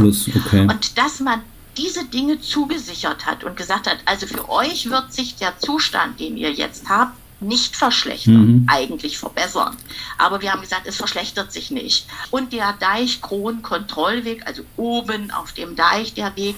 Okay. 0.46 0.66
Und 0.68 0.98
dass 0.98 1.20
man 1.20 1.40
diese 1.79 2.05
Dinge 2.05 2.40
zugesichert 2.40 3.26
hat 3.26 3.44
und 3.44 3.57
gesagt 3.57 3.87
hat, 3.88 3.98
also 4.05 4.26
für 4.26 4.48
euch 4.48 4.90
wird 4.90 5.12
sich 5.12 5.37
der 5.37 5.59
Zustand, 5.59 6.20
den 6.20 6.37
ihr 6.37 6.52
jetzt 6.52 6.88
habt, 6.88 7.16
nicht 7.40 7.77
verschlechtern, 7.77 8.46
mhm. 8.46 8.66
eigentlich 8.68 9.18
verbessern. 9.18 9.77
Aber 10.18 10.40
wir 10.40 10.53
haben 10.53 10.62
gesagt, 10.62 10.87
es 10.87 10.96
verschlechtert 10.96 11.53
sich 11.53 11.70
nicht. 11.70 12.07
Und 12.31 12.53
der 12.53 12.75
Deichkronenkontrollweg, 12.81 14.46
also 14.46 14.62
oben 14.77 15.31
auf 15.31 15.53
dem 15.53 15.77
Deich 15.77 16.14
der 16.14 16.35
Weg, 16.37 16.57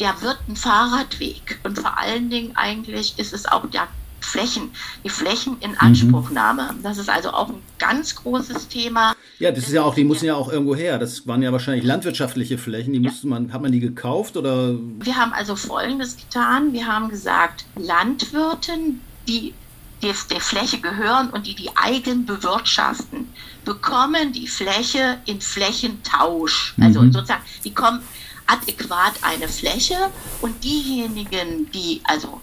der 0.00 0.20
wird 0.20 0.38
ein 0.48 0.56
Fahrradweg. 0.56 1.60
Und 1.64 1.78
vor 1.78 1.98
allen 1.98 2.30
Dingen 2.30 2.56
eigentlich 2.56 3.18
ist 3.18 3.32
es 3.32 3.46
auch 3.46 3.66
der 3.70 3.88
Flächen, 4.20 4.70
die 5.04 5.08
Flächen 5.08 5.56
in 5.60 5.70
mhm. 5.70 5.76
Anspruchnahme. 5.78 6.72
Mhm. 6.72 6.82
Das 6.82 6.98
ist 6.98 7.08
also 7.08 7.30
auch 7.30 7.48
ein 7.48 7.62
ganz 7.78 8.14
großes 8.14 8.68
Thema. 8.68 9.14
Ja, 9.38 9.50
das 9.50 9.64
ist 9.64 9.72
ja 9.72 9.82
auch, 9.82 9.94
die 9.94 10.04
mussten 10.04 10.26
ja 10.26 10.34
auch 10.34 10.52
irgendwo 10.52 10.74
her. 10.74 10.98
Das 10.98 11.26
waren 11.26 11.42
ja 11.42 11.52
wahrscheinlich 11.52 11.84
landwirtschaftliche 11.84 12.58
Flächen. 12.58 12.92
Die 12.92 13.00
ja. 13.00 13.10
musste 13.10 13.28
man, 13.28 13.52
hat 13.52 13.62
man 13.62 13.72
die 13.72 13.80
gekauft 13.80 14.36
oder? 14.36 14.74
Wir 15.00 15.16
haben 15.16 15.32
also 15.32 15.56
Folgendes 15.56 16.16
getan. 16.16 16.72
Wir 16.72 16.86
haben 16.86 17.08
gesagt, 17.08 17.64
Landwirten, 17.76 19.00
die 19.26 19.54
der, 20.02 20.14
der 20.30 20.40
Fläche 20.40 20.80
gehören 20.80 21.30
und 21.30 21.46
die 21.46 21.54
die 21.54 21.70
eigen 21.76 22.24
bewirtschaften, 22.26 23.32
bekommen 23.64 24.32
die 24.32 24.46
Fläche 24.46 25.20
in 25.26 25.40
Flächentausch. 25.40 26.74
Also 26.80 27.02
mhm. 27.02 27.12
sozusagen, 27.12 27.42
die 27.64 27.74
kommen 27.74 28.00
adäquat 28.46 29.14
eine 29.22 29.48
Fläche 29.48 29.96
und 30.40 30.62
diejenigen, 30.64 31.70
die 31.72 32.00
also 32.04 32.40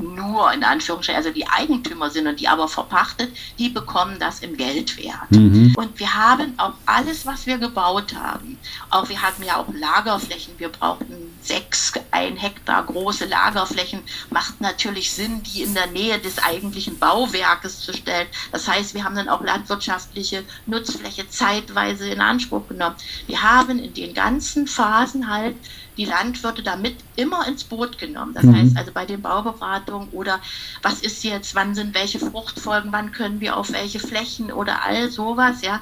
nur 0.00 0.52
in 0.52 0.64
Anführungsstrichen, 0.64 1.16
also 1.16 1.30
die 1.30 1.46
Eigentümer 1.46 2.10
sind 2.10 2.26
und 2.26 2.40
die 2.40 2.48
aber 2.48 2.68
verpachtet, 2.68 3.34
die 3.58 3.68
bekommen 3.68 4.16
das 4.18 4.40
im 4.40 4.56
Geldwert. 4.56 5.30
Mhm. 5.30 5.74
Und 5.76 5.98
wir 5.98 6.14
haben 6.14 6.54
auch 6.58 6.74
alles, 6.86 7.26
was 7.26 7.46
wir 7.46 7.58
gebaut 7.58 8.14
haben, 8.14 8.58
auch 8.90 9.08
wir 9.08 9.20
hatten 9.20 9.42
ja 9.44 9.56
auch 9.56 9.66
Lagerflächen, 9.72 10.54
wir 10.58 10.68
brauchten 10.68 11.38
sechs, 11.42 11.92
ein 12.10 12.36
Hektar 12.36 12.84
große 12.84 13.26
Lagerflächen, 13.26 14.00
macht 14.30 14.60
natürlich 14.60 15.12
Sinn, 15.12 15.42
die 15.42 15.62
in 15.62 15.74
der 15.74 15.86
Nähe 15.88 16.18
des 16.18 16.38
eigentlichen 16.38 16.98
Bauwerkes 16.98 17.80
zu 17.80 17.92
stellen. 17.92 18.26
Das 18.52 18.68
heißt, 18.68 18.94
wir 18.94 19.04
haben 19.04 19.16
dann 19.16 19.28
auch 19.28 19.42
landwirtschaftliche 19.42 20.44
Nutzfläche 20.66 21.28
zeitweise 21.28 22.08
in 22.08 22.20
Anspruch 22.20 22.68
genommen. 22.68 22.96
Wir 23.26 23.42
haben 23.42 23.78
in 23.78 23.94
den 23.94 24.14
ganzen 24.14 24.66
Phasen 24.66 25.30
halt 25.30 25.56
die 26.00 26.06
Landwirte 26.06 26.62
damit 26.62 26.96
immer 27.16 27.46
ins 27.46 27.62
Boot 27.62 27.98
genommen. 27.98 28.32
Das 28.32 28.44
mhm. 28.44 28.56
heißt 28.56 28.76
also 28.78 28.90
bei 28.90 29.04
den 29.04 29.20
Bauberatungen 29.20 30.08
oder 30.12 30.40
was 30.80 31.02
ist 31.02 31.22
jetzt, 31.24 31.54
wann 31.54 31.74
sind 31.74 31.94
welche 31.94 32.18
Fruchtfolgen, 32.18 32.90
wann 32.90 33.12
können 33.12 33.38
wir 33.40 33.54
auf 33.54 33.70
welche 33.70 34.00
Flächen 34.00 34.50
oder 34.50 34.82
all 34.82 35.10
sowas, 35.10 35.60
ja. 35.60 35.80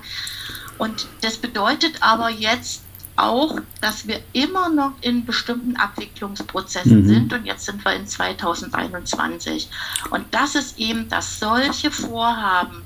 Und 0.76 1.07
das 1.20 1.37
bedeutet 1.37 2.02
aber 2.02 2.31
jetzt 2.31 2.83
auch, 3.14 3.61
dass 3.81 4.09
wir 4.09 4.20
immer 4.33 4.70
noch 4.70 4.94
in 5.02 5.24
bestimmten 5.24 5.76
Abwicklungsprozessen 5.76 7.02
mhm. 7.02 7.09
sind 7.09 7.33
und 7.33 7.46
jetzt 7.46 7.66
sind 7.66 7.85
wir 7.85 7.92
in 7.94 8.09
2021. 8.09 9.70
Und 10.11 10.24
das 10.33 10.57
ist 10.57 10.81
eben, 10.81 11.09
dass 11.09 11.38
solche 11.38 11.92
Vorhaben 11.92 12.83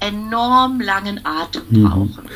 enorm 0.00 0.82
langen 0.82 1.24
Atem 1.24 1.62
mhm. 1.70 1.84
brauchen. 1.84 2.28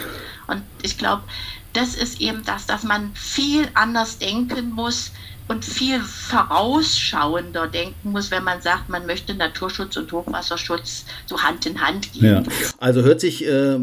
Und 0.46 0.62
ich 0.80 0.96
glaube, 0.96 1.22
das 1.72 1.94
ist 1.94 2.20
eben 2.20 2.42
das, 2.44 2.66
dass 2.66 2.82
man 2.82 3.14
viel 3.14 3.68
anders 3.74 4.18
denken 4.18 4.70
muss 4.70 5.12
und 5.48 5.64
viel 5.64 6.00
vorausschauender 6.00 7.66
denken 7.66 8.12
muss, 8.12 8.30
wenn 8.30 8.44
man 8.44 8.60
sagt, 8.62 8.88
man 8.88 9.06
möchte 9.06 9.34
Naturschutz 9.34 9.96
und 9.96 10.10
Hochwasserschutz 10.12 11.04
so 11.26 11.42
Hand 11.42 11.66
in 11.66 11.80
Hand 11.80 12.12
gehen. 12.12 12.24
Ja. 12.24 12.42
Also 12.78 13.02
hört 13.02 13.20
sich 13.20 13.46
äh, 13.46 13.76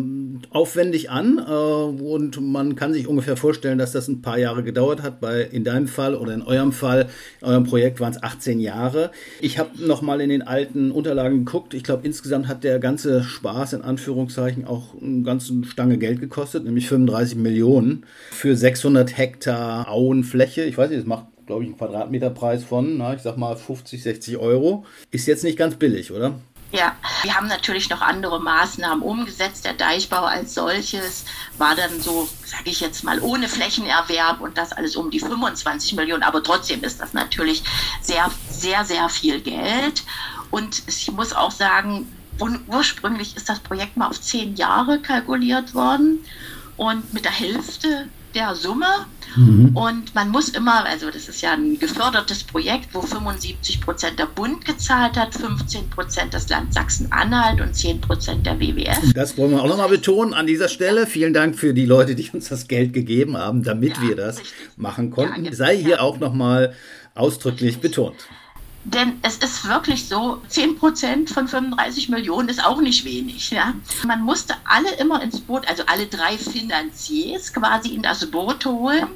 aufwendig 0.51 1.09
an 1.11 1.37
äh, 1.37 1.51
und 1.51 2.41
man 2.41 2.75
kann 2.75 2.93
sich 2.93 3.07
ungefähr 3.07 3.37
vorstellen, 3.37 3.77
dass 3.77 3.91
das 3.91 4.07
ein 4.07 4.21
paar 4.21 4.39
Jahre 4.39 4.63
gedauert 4.63 5.01
hat. 5.03 5.19
Bei 5.19 5.41
in 5.41 5.63
deinem 5.63 5.87
Fall 5.87 6.15
oder 6.15 6.33
in 6.33 6.41
eurem 6.41 6.71
Fall, 6.71 7.09
in 7.41 7.47
eurem 7.47 7.63
Projekt 7.65 7.99
waren 7.99 8.13
es 8.13 8.23
18 8.23 8.59
Jahre. 8.59 9.11
Ich 9.41 9.59
habe 9.59 9.69
noch 9.85 10.01
mal 10.01 10.21
in 10.21 10.29
den 10.29 10.41
alten 10.41 10.91
Unterlagen 10.91 11.45
geguckt. 11.45 11.73
Ich 11.73 11.83
glaube, 11.83 12.05
insgesamt 12.05 12.47
hat 12.47 12.63
der 12.63 12.79
ganze 12.79 13.23
Spaß 13.23 13.73
in 13.73 13.81
Anführungszeichen 13.81 14.65
auch 14.65 14.95
eine 14.99 15.23
ganze 15.23 15.63
Stange 15.65 15.97
Geld 15.97 16.19
gekostet, 16.19 16.63
nämlich 16.63 16.87
35 16.87 17.37
Millionen 17.37 17.78
für 18.31 18.55
600 18.55 19.17
Hektar 19.17 19.89
Auenfläche. 19.89 20.63
Ich 20.63 20.77
weiß 20.77 20.89
nicht, 20.89 20.99
das 20.99 21.07
macht 21.07 21.25
glaube 21.49 21.63
ich, 21.63 21.69
einen 21.69 21.79
Quadratmeterpreis 21.79 22.63
von, 22.63 22.99
na, 22.99 23.15
ich 23.15 23.23
sag 23.23 23.35
mal 23.35 23.55
50, 23.55 24.03
60 24.03 24.37
Euro. 24.37 24.85
Ist 25.09 25.25
jetzt 25.25 25.43
nicht 25.43 25.57
ganz 25.57 25.77
billig, 25.77 26.11
oder? 26.11 26.35
Ja, 26.71 26.95
wir 27.23 27.35
haben 27.35 27.47
natürlich 27.47 27.89
noch 27.89 28.01
andere 28.01 28.39
Maßnahmen 28.39 29.01
umgesetzt. 29.03 29.65
Der 29.65 29.73
Deichbau 29.73 30.25
als 30.25 30.53
solches 30.53 31.25
war 31.57 31.75
dann 31.75 31.99
so, 31.99 32.29
sage 32.45 32.69
ich 32.69 32.81
jetzt 32.81 33.03
mal, 33.03 33.19
ohne 33.21 33.47
Flächenerwerb 33.47 34.41
und 34.41 34.59
das 34.59 34.73
alles 34.73 34.95
um 34.95 35.09
die 35.09 35.19
25 35.19 35.95
Millionen. 35.95 36.21
Aber 36.21 36.43
trotzdem 36.43 36.83
ist 36.83 37.01
das 37.01 37.13
natürlich 37.13 37.63
sehr, 38.01 38.29
sehr, 38.51 38.85
sehr 38.85 39.09
viel 39.09 39.41
Geld. 39.41 40.03
Und 40.51 40.83
ich 40.85 41.11
muss 41.11 41.33
auch 41.33 41.51
sagen, 41.51 42.07
ursprünglich 42.67 43.35
ist 43.35 43.49
das 43.49 43.59
Projekt 43.59 43.97
mal 43.97 44.07
auf 44.07 44.21
zehn 44.21 44.55
Jahre 44.55 45.01
kalkuliert 45.01 45.73
worden. 45.73 46.19
Und 46.79 47.13
mit 47.13 47.25
der 47.25 47.31
Hälfte 47.33 48.07
der 48.33 48.55
Summe. 48.55 48.85
Mhm. 49.35 49.75
Und 49.75 50.15
man 50.15 50.29
muss 50.29 50.47
immer, 50.49 50.85
also 50.85 51.11
das 51.11 51.27
ist 51.27 51.41
ja 51.41 51.51
ein 51.51 51.77
gefördertes 51.77 52.43
Projekt, 52.43 52.93
wo 52.93 53.01
75 53.01 53.81
Prozent 53.81 54.17
der 54.17 54.27
Bund 54.27 54.63
gezahlt 54.63 55.17
hat, 55.17 55.35
15 55.35 55.89
Prozent 55.89 56.33
das 56.33 56.47
Land 56.47 56.73
Sachsen-Anhalt 56.73 57.59
und 57.59 57.75
10 57.75 57.99
Prozent 57.99 58.45
der 58.45 58.57
WWF. 58.59 59.13
Das 59.13 59.37
wollen 59.37 59.51
wir 59.51 59.61
auch 59.61 59.67
nochmal 59.67 59.89
betonen 59.89 60.33
an 60.33 60.47
dieser 60.47 60.69
Stelle. 60.69 61.05
Vielen 61.05 61.33
Dank 61.33 61.57
für 61.57 61.73
die 61.73 61.85
Leute, 61.85 62.15
die 62.15 62.29
uns 62.31 62.47
das 62.47 62.69
Geld 62.69 62.93
gegeben 62.93 63.35
haben, 63.35 63.63
damit 63.63 63.97
ja, 63.97 64.03
wir 64.03 64.15
das 64.15 64.39
richtig. 64.39 64.53
machen 64.77 65.11
konnten. 65.11 65.45
Ja, 65.45 65.53
Sei 65.53 65.75
hier 65.75 66.01
auch 66.01 66.17
nochmal 66.19 66.73
ausdrücklich 67.13 67.79
betont. 67.79 68.15
Denn 68.85 69.19
es 69.23 69.37
ist 69.37 69.67
wirklich 69.67 70.07
so, 70.07 70.41
10% 70.49 71.31
von 71.31 71.47
35 71.47 72.09
Millionen 72.09 72.47
ist 72.47 72.63
auch 72.63 72.79
nicht 72.79 73.03
wenig. 73.03 73.51
Ja? 73.51 73.73
Man 74.05 74.21
musste 74.21 74.55
alle 74.63 74.91
immer 74.95 75.21
ins 75.21 75.41
Boot, 75.41 75.67
also 75.67 75.83
alle 75.85 76.07
drei 76.07 76.37
Finanziers 76.37 77.53
quasi 77.53 77.89
in 77.89 78.01
das 78.01 78.25
Boot 78.31 78.65
holen 78.65 79.07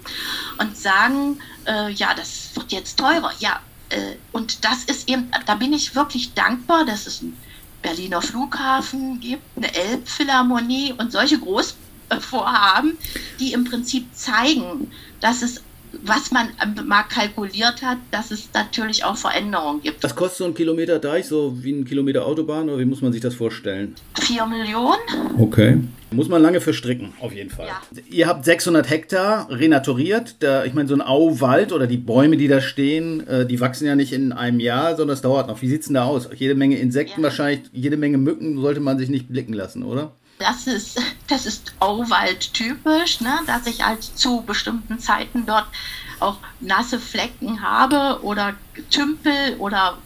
und 0.59 0.77
sagen, 0.77 1.39
äh, 1.65 1.91
ja, 1.91 2.13
das 2.13 2.49
wird 2.55 2.71
jetzt 2.73 2.99
teurer. 2.99 3.31
Ja, 3.39 3.61
äh, 3.89 4.15
und 4.31 4.65
das 4.65 4.83
ist 4.83 5.07
eben, 5.07 5.31
da 5.45 5.55
bin 5.55 5.71
ich 5.71 5.95
wirklich 5.95 6.33
dankbar, 6.33 6.85
dass 6.85 7.07
es 7.07 7.21
einen 7.21 7.37
Berliner 7.81 8.21
Flughafen 8.21 9.19
gibt, 9.19 9.43
eine 9.55 9.73
Elbphilharmonie 9.73 10.93
und 10.97 11.11
solche 11.11 11.39
Großvorhaben, 11.39 12.97
die 13.39 13.53
im 13.53 13.63
Prinzip 13.63 14.07
zeigen, 14.13 14.91
dass 15.21 15.41
es 15.41 15.61
was 16.01 16.31
man 16.31 16.49
mal 16.85 17.03
kalkuliert 17.03 17.81
hat, 17.83 17.97
dass 18.11 18.31
es 18.31 18.49
natürlich 18.53 19.03
auch 19.05 19.15
Veränderungen 19.15 19.81
gibt. 19.81 20.03
Was 20.03 20.15
kostet 20.15 20.37
so 20.39 20.45
ein 20.45 20.53
Kilometer 20.53 20.99
Deich, 20.99 21.27
so 21.27 21.63
wie 21.63 21.71
ein 21.71 21.85
Kilometer 21.85 22.25
Autobahn 22.25 22.69
oder 22.69 22.79
wie 22.79 22.85
muss 22.85 23.01
man 23.01 23.11
sich 23.13 23.21
das 23.21 23.35
vorstellen? 23.35 23.95
Vier 24.19 24.45
Millionen. 24.45 24.99
Okay. 25.37 25.79
Muss 26.11 26.29
man 26.29 26.41
lange 26.41 26.61
verstricken, 26.61 27.13
auf 27.19 27.33
jeden 27.33 27.49
Fall. 27.49 27.67
Ja. 27.67 27.81
Ihr 28.09 28.27
habt 28.27 28.45
600 28.45 28.89
Hektar 28.89 29.49
renaturiert. 29.49 30.35
Da, 30.39 30.63
ich 30.63 30.73
meine, 30.73 30.87
so 30.87 30.93
ein 30.93 31.01
Auwald 31.01 31.71
oder 31.71 31.87
die 31.87 31.97
Bäume, 31.97 32.37
die 32.37 32.47
da 32.47 32.61
stehen, 32.61 33.25
äh, 33.27 33.45
die 33.45 33.59
wachsen 33.59 33.87
ja 33.87 33.95
nicht 33.95 34.13
in 34.13 34.31
einem 34.31 34.59
Jahr, 34.59 34.95
sondern 34.95 35.15
es 35.15 35.21
dauert 35.21 35.47
noch. 35.47 35.61
Wie 35.61 35.69
sieht 35.69 35.81
es 35.81 35.87
denn 35.87 35.95
da 35.95 36.05
aus? 36.05 36.29
Jede 36.35 36.55
Menge 36.55 36.77
Insekten 36.77 37.21
ja. 37.21 37.23
wahrscheinlich, 37.25 37.61
jede 37.71 37.97
Menge 37.97 38.17
Mücken 38.17 38.61
sollte 38.61 38.79
man 38.79 38.99
sich 38.99 39.09
nicht 39.09 39.29
blicken 39.29 39.53
lassen, 39.53 39.83
oder? 39.83 40.13
Das 40.39 40.67
ist, 40.67 41.01
das 41.27 41.45
ist 41.45 41.73
Auwald 41.79 42.53
typisch, 42.53 43.21
ne, 43.21 43.39
dass 43.47 43.65
ich 43.65 43.83
halt 43.85 44.03
zu 44.03 44.41
bestimmten 44.41 44.99
Zeiten 44.99 45.45
dort 45.45 45.67
auch 46.19 46.37
nasse 46.59 46.99
Flecken 46.99 47.61
habe 47.61 48.19
oder 48.23 48.55
Tümpel 48.89 49.55
oder 49.59 49.97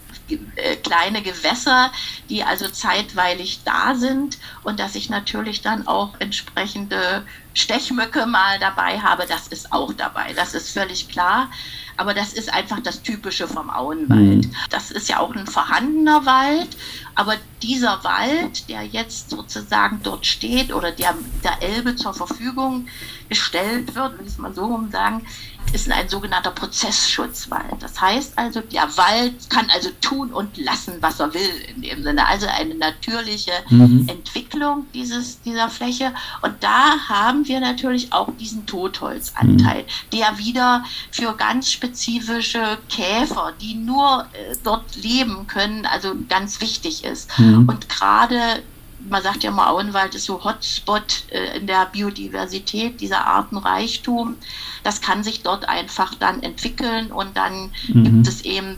äh, 0.56 0.76
kleine 0.78 1.22
Gewässer, 1.22 1.92
die 2.30 2.44
also 2.44 2.68
zeitweilig 2.68 3.62
da 3.64 3.96
sind 3.96 4.38
und 4.64 4.80
dass 4.80 4.96
ich 4.96 5.10
natürlich 5.10 5.62
dann 5.62 5.88
auch 5.88 6.16
entsprechende 6.20 7.26
Stechmücke 7.54 8.26
mal 8.26 8.60
dabei 8.60 9.00
habe, 9.00 9.26
das 9.28 9.48
ist 9.48 9.72
auch 9.72 9.94
dabei, 9.94 10.34
das 10.34 10.54
ist 10.54 10.72
völlig 10.72 11.08
klar. 11.08 11.50
Aber 11.98 12.14
das 12.14 12.34
ist 12.34 12.54
einfach 12.54 12.80
das 12.80 13.02
Typische 13.02 13.48
vom 13.48 13.70
Auenwald. 13.70 14.46
Mhm. 14.46 14.52
Das 14.70 14.92
ist 14.92 15.10
ja 15.10 15.20
auch 15.20 15.36
ein 15.36 15.48
vorhandener 15.48 16.26
Wald, 16.26 16.70
aber 17.16 17.36
dieser 17.62 18.04
Wald, 18.04 18.70
der 18.70 18.84
jetzt 18.84 19.32
sozusagen 19.32 20.00
dort 20.04 20.26
steht 20.26 20.72
oder 20.72 20.92
der 20.92 21.16
der 21.44 21.62
Elbe 21.62 21.96
zur 21.96 22.14
Verfügung 22.14 22.88
gestellt 23.30 23.96
wird, 23.96 24.20
will 24.20 24.26
ich 24.26 24.34
es 24.34 24.38
mal 24.38 24.54
so 24.54 24.66
rum 24.66 24.92
sagen, 24.92 25.26
ist 25.74 25.92
ein 25.92 26.08
sogenannter 26.08 26.52
Prozessschutzwald. 26.52 27.76
Das 27.82 28.00
heißt 28.00 28.38
also, 28.38 28.62
der 28.62 28.84
Wald 28.98 29.50
kann 29.50 29.68
also 29.74 29.90
tun 30.02 30.32
und 30.32 30.58
lassen, 30.58 30.94
was 31.02 31.20
er 31.20 31.34
will 31.34 31.52
in 31.76 31.82
dem 31.82 32.04
Sinne. 32.04 32.26
Also 32.28 32.48
eine 32.48 32.76
natürliche 32.76 33.52
mhm. 33.70 34.08
Entwicklung 34.08 34.86
dieses, 34.94 35.42
dieser 35.42 35.70
Fläche. 35.70 36.14
Und 36.42 36.56
da 36.62 36.98
haben 37.10 37.48
wir 37.48 37.60
natürlich 37.60 38.14
auch 38.14 38.30
diesen 38.40 38.66
Totholzanteil, 38.66 39.84
mhm. 39.84 40.18
der 40.18 40.38
wieder 40.38 40.86
für 41.12 41.36
ganz 41.36 41.72
spezifische 41.88 42.78
Käfer, 42.90 43.54
die 43.62 43.76
nur 43.76 44.26
äh, 44.34 44.56
dort 44.64 44.96
leben 44.96 45.48
können, 45.48 45.86
also 45.86 46.14
ganz 46.28 46.62
wichtig 46.62 47.04
ist. 47.04 47.38
Mhm. 47.40 47.68
Und 47.68 47.90
gerade 47.90 48.64
man 49.10 49.24
sagt 49.24 49.44
ja 49.44 49.52
mal, 49.52 49.70
Auenwald 49.70 50.16
ist 50.16 50.26
so 50.26 50.44
Hotspot 50.44 51.24
äh, 51.30 51.58
in 51.58 51.68
der 51.68 51.86
Biodiversität, 51.86 53.00
dieser 53.00 53.26
Artenreichtum. 53.26 54.36
Das 54.84 55.02
kann 55.02 55.24
sich 55.24 55.44
dort 55.44 55.70
einfach 55.70 56.16
dann 56.16 56.44
entwickeln 56.44 57.12
und 57.12 57.38
dann 57.38 57.70
mhm. 57.88 58.04
gibt 58.04 58.28
es 58.28 58.42
eben 58.42 58.76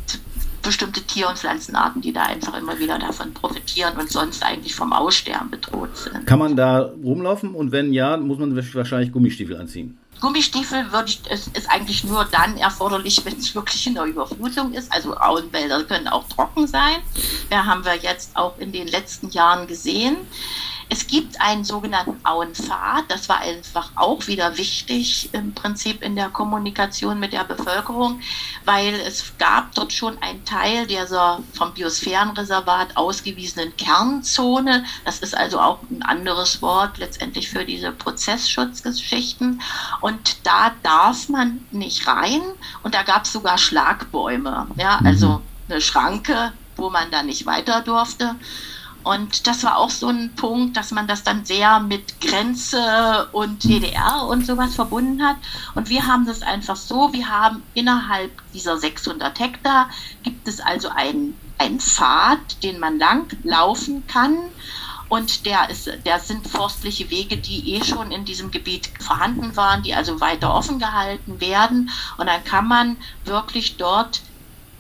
bestimmte 0.62 1.02
Tier- 1.02 1.30
und 1.30 1.38
Pflanzenarten, 1.38 2.02
die 2.02 2.13
da 2.13 2.24
einfach 2.24 2.56
immer 2.60 2.78
wieder 2.80 3.00
davon 3.00 3.34
profitieren 3.34 3.93
und 3.98 4.12
sonst 4.12 4.43
eigentlich 4.43 4.76
vom 4.76 4.93
Aussterben 4.93 5.50
bedroht 5.50 5.95
sind. 5.98 6.28
Kann 6.28 6.39
man 6.39 6.56
da 6.56 6.91
rumlaufen 7.04 7.56
und 7.56 7.72
wenn 7.72 7.93
ja, 7.93 8.17
muss 8.17 8.38
man 8.38 8.56
wahrscheinlich 8.56 9.12
Gummistiefel 9.12 9.56
anziehen? 9.56 9.98
Gummistiefel 10.22 10.92
würde 10.92 11.10
ich, 11.10 11.22
es 11.30 11.48
ist 11.48 11.70
eigentlich 11.70 12.04
nur 12.04 12.26
dann 12.26 12.58
erforderlich, 12.58 13.22
wenn 13.24 13.38
es 13.38 13.54
wirklich 13.56 13.86
in 13.88 13.96
der 13.96 14.04
Überflutung 14.04 14.74
ist. 14.74 14.92
Also 14.92 15.16
Auenwälder 15.16 15.84
können 15.84 16.08
auch 16.08 16.28
trocken 16.28 16.68
sein. 16.68 16.98
Da 17.50 17.66
haben 17.66 17.86
wir 17.86 17.96
jetzt 17.96 18.36
auch 18.36 18.58
in 18.58 18.72
den 18.72 18.88
letzten 18.88 19.30
Jahren 19.30 19.68
gesehen. 19.68 20.18
Es 20.91 21.06
gibt 21.06 21.39
einen 21.39 21.63
sogenannten 21.63 22.19
Auenpfad. 22.23 23.06
Das 23.10 23.30
war 23.30 23.39
einfach 23.41 23.91
auch 23.95 24.25
wieder 24.25 24.58
wichtig 24.58 25.30
im 25.34 25.54
Prinzip 25.54 26.02
in 26.02 26.15
der 26.15 26.30
Kommunikation 26.30 27.19
mit 27.19 27.32
der 27.32 27.43
Bevölkerung, 27.43 28.21
weil 28.65 28.95
es 28.95 29.38
gab 29.38 29.75
dort 29.75 29.93
schon 29.93 30.19
einen 30.21 30.43
Teil 30.45 30.88
dieser 30.88 31.43
vom 31.54 31.73
Biosphärenreservat 31.75 32.97
ausgewiesenen 32.97 33.78
Kernzone. 33.78 34.84
Das 35.06 35.19
ist 35.19 35.38
also 35.38 35.60
auch 35.60 35.80
ein 35.91 36.02
anderes 36.02 36.62
Wort 36.63 36.97
letztendlich 36.97 37.49
für 37.49 37.65
diese 37.65 37.91
Prozessschutzgeschichten. 37.91 39.62
Und 40.02 40.38
da 40.45 40.71
darf 40.82 41.30
man 41.30 41.65
nicht 41.69 42.08
rein. 42.08 42.41
Und 42.82 42.95
da 42.95 43.04
gab 43.04 43.25
es 43.25 43.32
sogar 43.32 43.60
Schlagbäume. 43.60 44.67
Ja, 44.75 44.99
also 45.04 45.28
mhm. 45.28 45.41
eine 45.69 45.82
Schranke, 45.82 46.52
wo 46.78 46.89
man 46.89 47.12
dann 47.12 47.28
nicht 47.28 47.45
weiter 47.45 47.82
durfte. 47.82 48.36
Und 49.04 49.48
das 49.48 49.64
war 49.64 49.78
auch 49.78 49.90
so 49.90 50.08
ein 50.08 50.36
Punkt, 50.36 50.76
dass 50.76 50.92
man 50.92 51.08
das 51.08 51.24
dann 51.24 51.46
sehr 51.46 51.80
mit 51.80 52.20
Grenze 52.20 53.30
und 53.32 53.64
DDR 53.64 54.26
und 54.28 54.46
sowas 54.46 54.76
verbunden 54.76 55.24
hat. 55.24 55.38
Und 55.76 55.90
wir 55.90 56.06
haben 56.06 56.26
das 56.26 56.42
einfach 56.42 56.76
so, 56.76 57.14
wir 57.14 57.30
haben 57.30 57.64
innerhalb 57.74 58.32
dieser 58.54 58.78
600 58.78 59.40
Hektar, 59.40 59.90
gibt 60.24 60.48
es 60.48 60.60
also 60.60 60.90
einen, 60.90 61.38
einen 61.58 61.80
Pfad, 61.80 62.62
den 62.62 62.80
man 62.80 63.00
lang 63.00 63.28
laufen 63.44 64.06
kann. 64.08 64.38
Und 65.08 65.48
der 65.48 65.70
ist, 65.72 65.90
der 66.06 66.20
sind 66.20 66.48
forstliche 66.48 67.10
Wege, 67.10 67.38
die 67.38 67.74
eh 67.74 67.84
schon 67.84 68.12
in 68.12 68.26
diesem 68.26 68.52
Gebiet 68.52 68.92
vorhanden 69.00 69.56
waren, 69.56 69.82
die 69.82 69.96
also 69.96 70.22
weiter 70.22 70.54
offen 70.54 70.78
gehalten 70.78 71.42
werden. 71.42 71.90
Und 72.18 72.28
dann 72.28 72.44
kann 72.44 72.68
man 72.68 72.98
wirklich 73.26 73.78
dort 73.78 74.22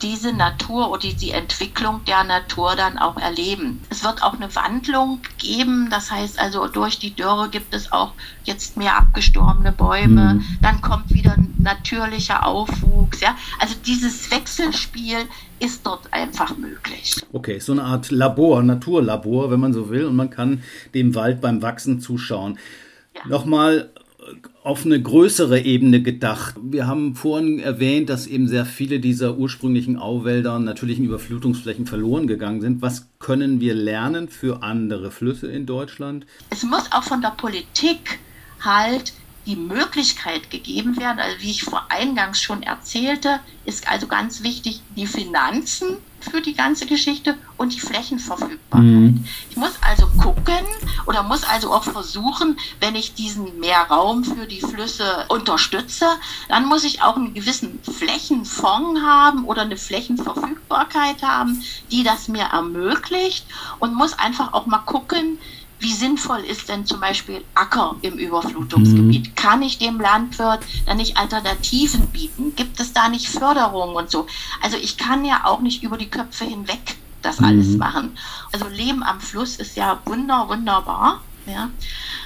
diese 0.01 0.33
Natur 0.33 0.91
oder 0.91 1.07
die 1.09 1.31
Entwicklung 1.31 2.01
der 2.05 2.23
Natur 2.23 2.75
dann 2.75 2.97
auch 2.97 3.17
erleben. 3.17 3.81
Es 3.89 4.03
wird 4.03 4.23
auch 4.23 4.33
eine 4.33 4.53
Wandlung 4.55 5.19
geben, 5.37 5.89
das 5.89 6.11
heißt 6.11 6.39
also 6.39 6.67
durch 6.67 6.99
die 6.99 7.13
Dürre 7.13 7.49
gibt 7.49 7.73
es 7.73 7.91
auch 7.91 8.13
jetzt 8.43 8.77
mehr 8.77 8.97
abgestorbene 8.97 9.71
Bäume, 9.71 10.35
mhm. 10.35 10.57
dann 10.61 10.81
kommt 10.81 11.13
wieder 11.13 11.35
natürlicher 11.57 12.45
Aufwuchs, 12.45 13.21
ja. 13.21 13.35
Also 13.59 13.75
dieses 13.85 14.31
Wechselspiel 14.31 15.17
ist 15.59 15.85
dort 15.85 16.11
einfach 16.13 16.57
möglich. 16.57 17.15
Okay, 17.33 17.59
so 17.59 17.73
eine 17.73 17.83
Art 17.83 18.11
Labor, 18.11 18.63
Naturlabor, 18.63 19.51
wenn 19.51 19.59
man 19.59 19.73
so 19.73 19.89
will, 19.89 20.05
und 20.05 20.15
man 20.15 20.29
kann 20.29 20.63
dem 20.93 21.15
Wald 21.15 21.41
beim 21.41 21.61
Wachsen 21.61 21.99
zuschauen. 21.99 22.57
Ja. 23.15 23.27
Nochmal 23.27 23.89
auf 24.63 24.85
eine 24.85 25.01
größere 25.01 25.61
Ebene 25.61 26.01
gedacht. 26.01 26.55
Wir 26.61 26.85
haben 26.85 27.15
vorhin 27.15 27.59
erwähnt, 27.59 28.09
dass 28.09 28.27
eben 28.27 28.47
sehr 28.47 28.65
viele 28.65 28.99
dieser 28.99 29.37
ursprünglichen 29.37 29.97
Auwälder 29.97 30.59
natürlichen 30.59 31.05
Überflutungsflächen 31.05 31.85
verloren 31.85 32.27
gegangen 32.27 32.61
sind. 32.61 32.81
Was 32.81 33.07
können 33.19 33.61
wir 33.61 33.73
lernen 33.73 34.27
für 34.27 34.61
andere 34.61 35.11
Flüsse 35.11 35.47
in 35.47 35.65
Deutschland? 35.65 36.25
Es 36.49 36.63
muss 36.63 36.91
auch 36.91 37.03
von 37.03 37.21
der 37.21 37.31
Politik 37.31 38.19
halt 38.59 39.13
die 39.49 39.55
Möglichkeit 39.55 40.51
gegeben 40.51 40.97
werden, 40.97 41.19
also 41.19 41.41
wie 41.41 41.49
ich 41.49 41.63
vor 41.63 41.87
eingangs 41.89 42.39
schon 42.39 42.61
erzählte, 42.61 43.39
ist 43.65 43.89
also 43.89 44.05
ganz 44.05 44.43
wichtig, 44.43 44.81
die 44.95 45.07
Finanzen 45.07 45.97
für 46.19 46.41
die 46.41 46.53
ganze 46.53 46.85
Geschichte 46.85 47.35
und 47.57 47.73
die 47.73 47.79
Flächenverfügbarkeit. 47.79 48.83
Mhm. 48.83 49.25
Ich 49.49 49.57
muss 49.57 49.71
also 49.81 50.07
gucken 50.21 50.65
oder 51.07 51.23
muss 51.23 51.43
also 51.43 51.71
auch 51.71 51.83
versuchen, 51.83 52.57
wenn 52.79 52.95
ich 52.95 53.15
diesen 53.15 53.59
Mehrraum 53.59 54.23
für 54.23 54.45
die 54.45 54.61
Flüsse 54.61 55.25
unterstütze, 55.29 56.05
dann 56.47 56.65
muss 56.65 56.83
ich 56.83 57.01
auch 57.01 57.15
einen 57.15 57.33
gewissen 57.33 57.79
Flächenfonds 57.81 59.01
haben 59.01 59.45
oder 59.45 59.63
eine 59.63 59.77
Flächenverfügbarkeit 59.77 61.23
haben, 61.23 61.63
die 61.91 62.03
das 62.03 62.27
mir 62.27 62.43
ermöglicht 62.43 63.45
und 63.79 63.95
muss 63.95 64.13
einfach 64.13 64.53
auch 64.53 64.67
mal 64.67 64.79
gucken, 64.79 65.39
wie 65.79 65.93
sinnvoll 65.93 66.39
ist 66.39 66.67
denn 66.69 66.85
zum 66.85 66.99
Beispiel 66.99 67.43
Acker 67.55 67.95
im 68.01 68.15
Überflutungsgebiet? 68.15 69.27
Mhm. 69.27 69.35
Kann 69.35 69.61
ich 69.61 69.77
dem 69.77 69.99
Landwirt 69.99 70.59
dann 70.85 70.97
nicht 70.97 71.17
Alternativen 71.17 72.07
bieten? 72.07 72.55
Gibt 72.55 72.79
es 72.79 72.93
da 72.93 73.07
nicht 73.07 73.29
Förderungen 73.29 73.95
und 73.95 74.11
so? 74.11 74.27
Also 74.61 74.77
ich 74.77 74.97
kann 74.97 75.23
ja 75.23 75.45
auch 75.45 75.61
nicht 75.61 75.81
über 75.81 75.97
die 75.97 76.09
Köpfe 76.09 76.45
hinweg 76.45 76.97
das 77.21 77.39
alles 77.39 77.67
mhm. 77.67 77.77
machen. 77.77 78.17
Also 78.51 78.67
Leben 78.67 79.03
am 79.03 79.19
Fluss 79.19 79.57
ist 79.57 79.75
ja 79.75 79.99
wunder, 80.05 80.47
wunderbar. 80.47 81.21
Ja? 81.45 81.69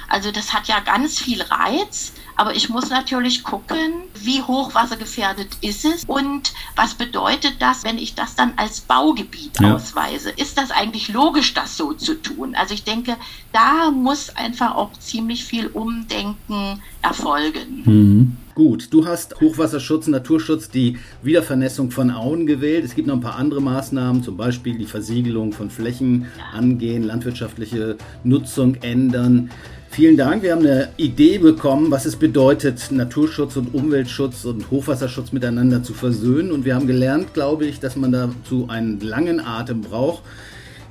Also 0.08 0.30
das 0.30 0.52
hat 0.52 0.68
ja 0.68 0.80
ganz 0.80 1.18
viel 1.18 1.42
Reiz. 1.42 2.12
Aber 2.36 2.54
ich 2.54 2.68
muss 2.68 2.90
natürlich 2.90 3.42
gucken, 3.42 4.02
wie 4.14 4.42
hochwassergefährdet 4.42 5.48
ist 5.60 5.84
es 5.84 6.04
und 6.04 6.52
was 6.76 6.94
bedeutet 6.94 7.54
das, 7.60 7.84
wenn 7.84 7.98
ich 7.98 8.14
das 8.14 8.34
dann 8.34 8.52
als 8.56 8.80
Baugebiet 8.80 9.60
ja. 9.60 9.74
ausweise. 9.74 10.30
Ist 10.30 10.58
das 10.58 10.70
eigentlich 10.70 11.08
logisch, 11.08 11.54
das 11.54 11.76
so 11.76 11.92
zu 11.92 12.20
tun? 12.20 12.54
Also 12.54 12.74
ich 12.74 12.84
denke, 12.84 13.16
da 13.52 13.90
muss 13.90 14.34
einfach 14.36 14.74
auch 14.74 14.92
ziemlich 14.94 15.44
viel 15.44 15.68
Umdenken 15.68 16.82
erfolgen. 17.02 17.82
Mhm. 17.84 18.36
Gut, 18.54 18.92
du 18.92 19.04
hast 19.04 19.40
Hochwasserschutz, 19.40 20.06
Naturschutz, 20.06 20.70
die 20.70 20.96
Wiedervernässung 21.22 21.90
von 21.90 22.12
Auen 22.12 22.46
gewählt. 22.46 22.84
Es 22.84 22.94
gibt 22.94 23.08
noch 23.08 23.16
ein 23.16 23.20
paar 23.20 23.34
andere 23.34 23.60
Maßnahmen, 23.60 24.22
zum 24.22 24.36
Beispiel 24.36 24.78
die 24.78 24.86
Versiegelung 24.86 25.52
von 25.52 25.70
Flächen 25.70 26.26
angehen, 26.52 27.02
landwirtschaftliche 27.02 27.96
Nutzung 28.22 28.76
ändern. 28.76 29.50
Vielen 29.94 30.16
Dank. 30.16 30.42
Wir 30.42 30.50
haben 30.50 30.66
eine 30.66 30.88
Idee 30.96 31.38
bekommen, 31.38 31.92
was 31.92 32.04
es 32.04 32.16
bedeutet, 32.16 32.90
Naturschutz 32.90 33.56
und 33.56 33.72
Umweltschutz 33.72 34.44
und 34.44 34.68
Hochwasserschutz 34.72 35.30
miteinander 35.30 35.84
zu 35.84 35.94
versöhnen. 35.94 36.50
Und 36.50 36.64
wir 36.64 36.74
haben 36.74 36.88
gelernt, 36.88 37.32
glaube 37.32 37.66
ich, 37.66 37.78
dass 37.78 37.94
man 37.94 38.10
dazu 38.10 38.66
einen 38.68 38.98
langen 38.98 39.38
Atem 39.38 39.82
braucht. 39.82 40.24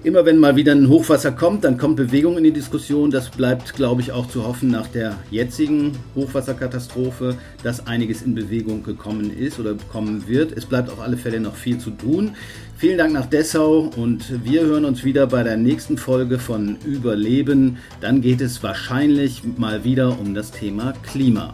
Immer 0.04 0.26
wenn 0.26 0.38
mal 0.38 0.58
wieder 0.58 0.74
ein 0.74 0.90
Hochwasser 0.90 1.32
kommt, 1.32 1.64
dann 1.64 1.78
kommt 1.78 1.96
Bewegung 1.96 2.38
in 2.38 2.44
die 2.44 2.52
Diskussion. 2.52 3.10
Das 3.10 3.30
bleibt, 3.30 3.74
glaube 3.74 4.02
ich, 4.02 4.12
auch 4.12 4.28
zu 4.28 4.46
hoffen 4.46 4.70
nach 4.70 4.88
der 4.88 5.16
jetzigen 5.32 5.94
Hochwasserkatastrophe, 6.14 7.38
dass 7.64 7.88
einiges 7.88 8.22
in 8.22 8.36
Bewegung 8.36 8.84
gekommen 8.84 9.32
ist 9.32 9.62
oder 9.62 9.76
kommen 9.94 10.28
wird. 10.28 10.52
Es 10.52 10.66
bleibt 10.66 10.90
auf 10.90 11.00
alle 11.00 11.16
Fälle 11.16 11.40
noch 11.40 11.56
viel 11.56 11.78
zu 11.78 11.92
tun. 11.92 12.32
Vielen 12.76 12.98
Dank 12.98 13.14
nach 13.14 13.28
Dessau 13.28 13.92
und 13.96 14.44
wir 14.44 14.64
hören 14.64 14.84
uns 14.84 15.06
wieder 15.06 15.26
bei 15.26 15.42
der 15.42 15.56
nächsten 15.56 15.98
Folge 15.98 16.38
von 16.38 16.76
Überleben. 16.86 17.78
Dann 18.02 18.20
geht 18.20 18.42
es 18.42 18.62
wahrscheinlich 18.62 19.44
mal 19.56 19.86
wieder 19.86 20.20
um 20.20 20.34
das 20.34 20.52
Thema 20.52 20.94
Klima. 21.04 21.54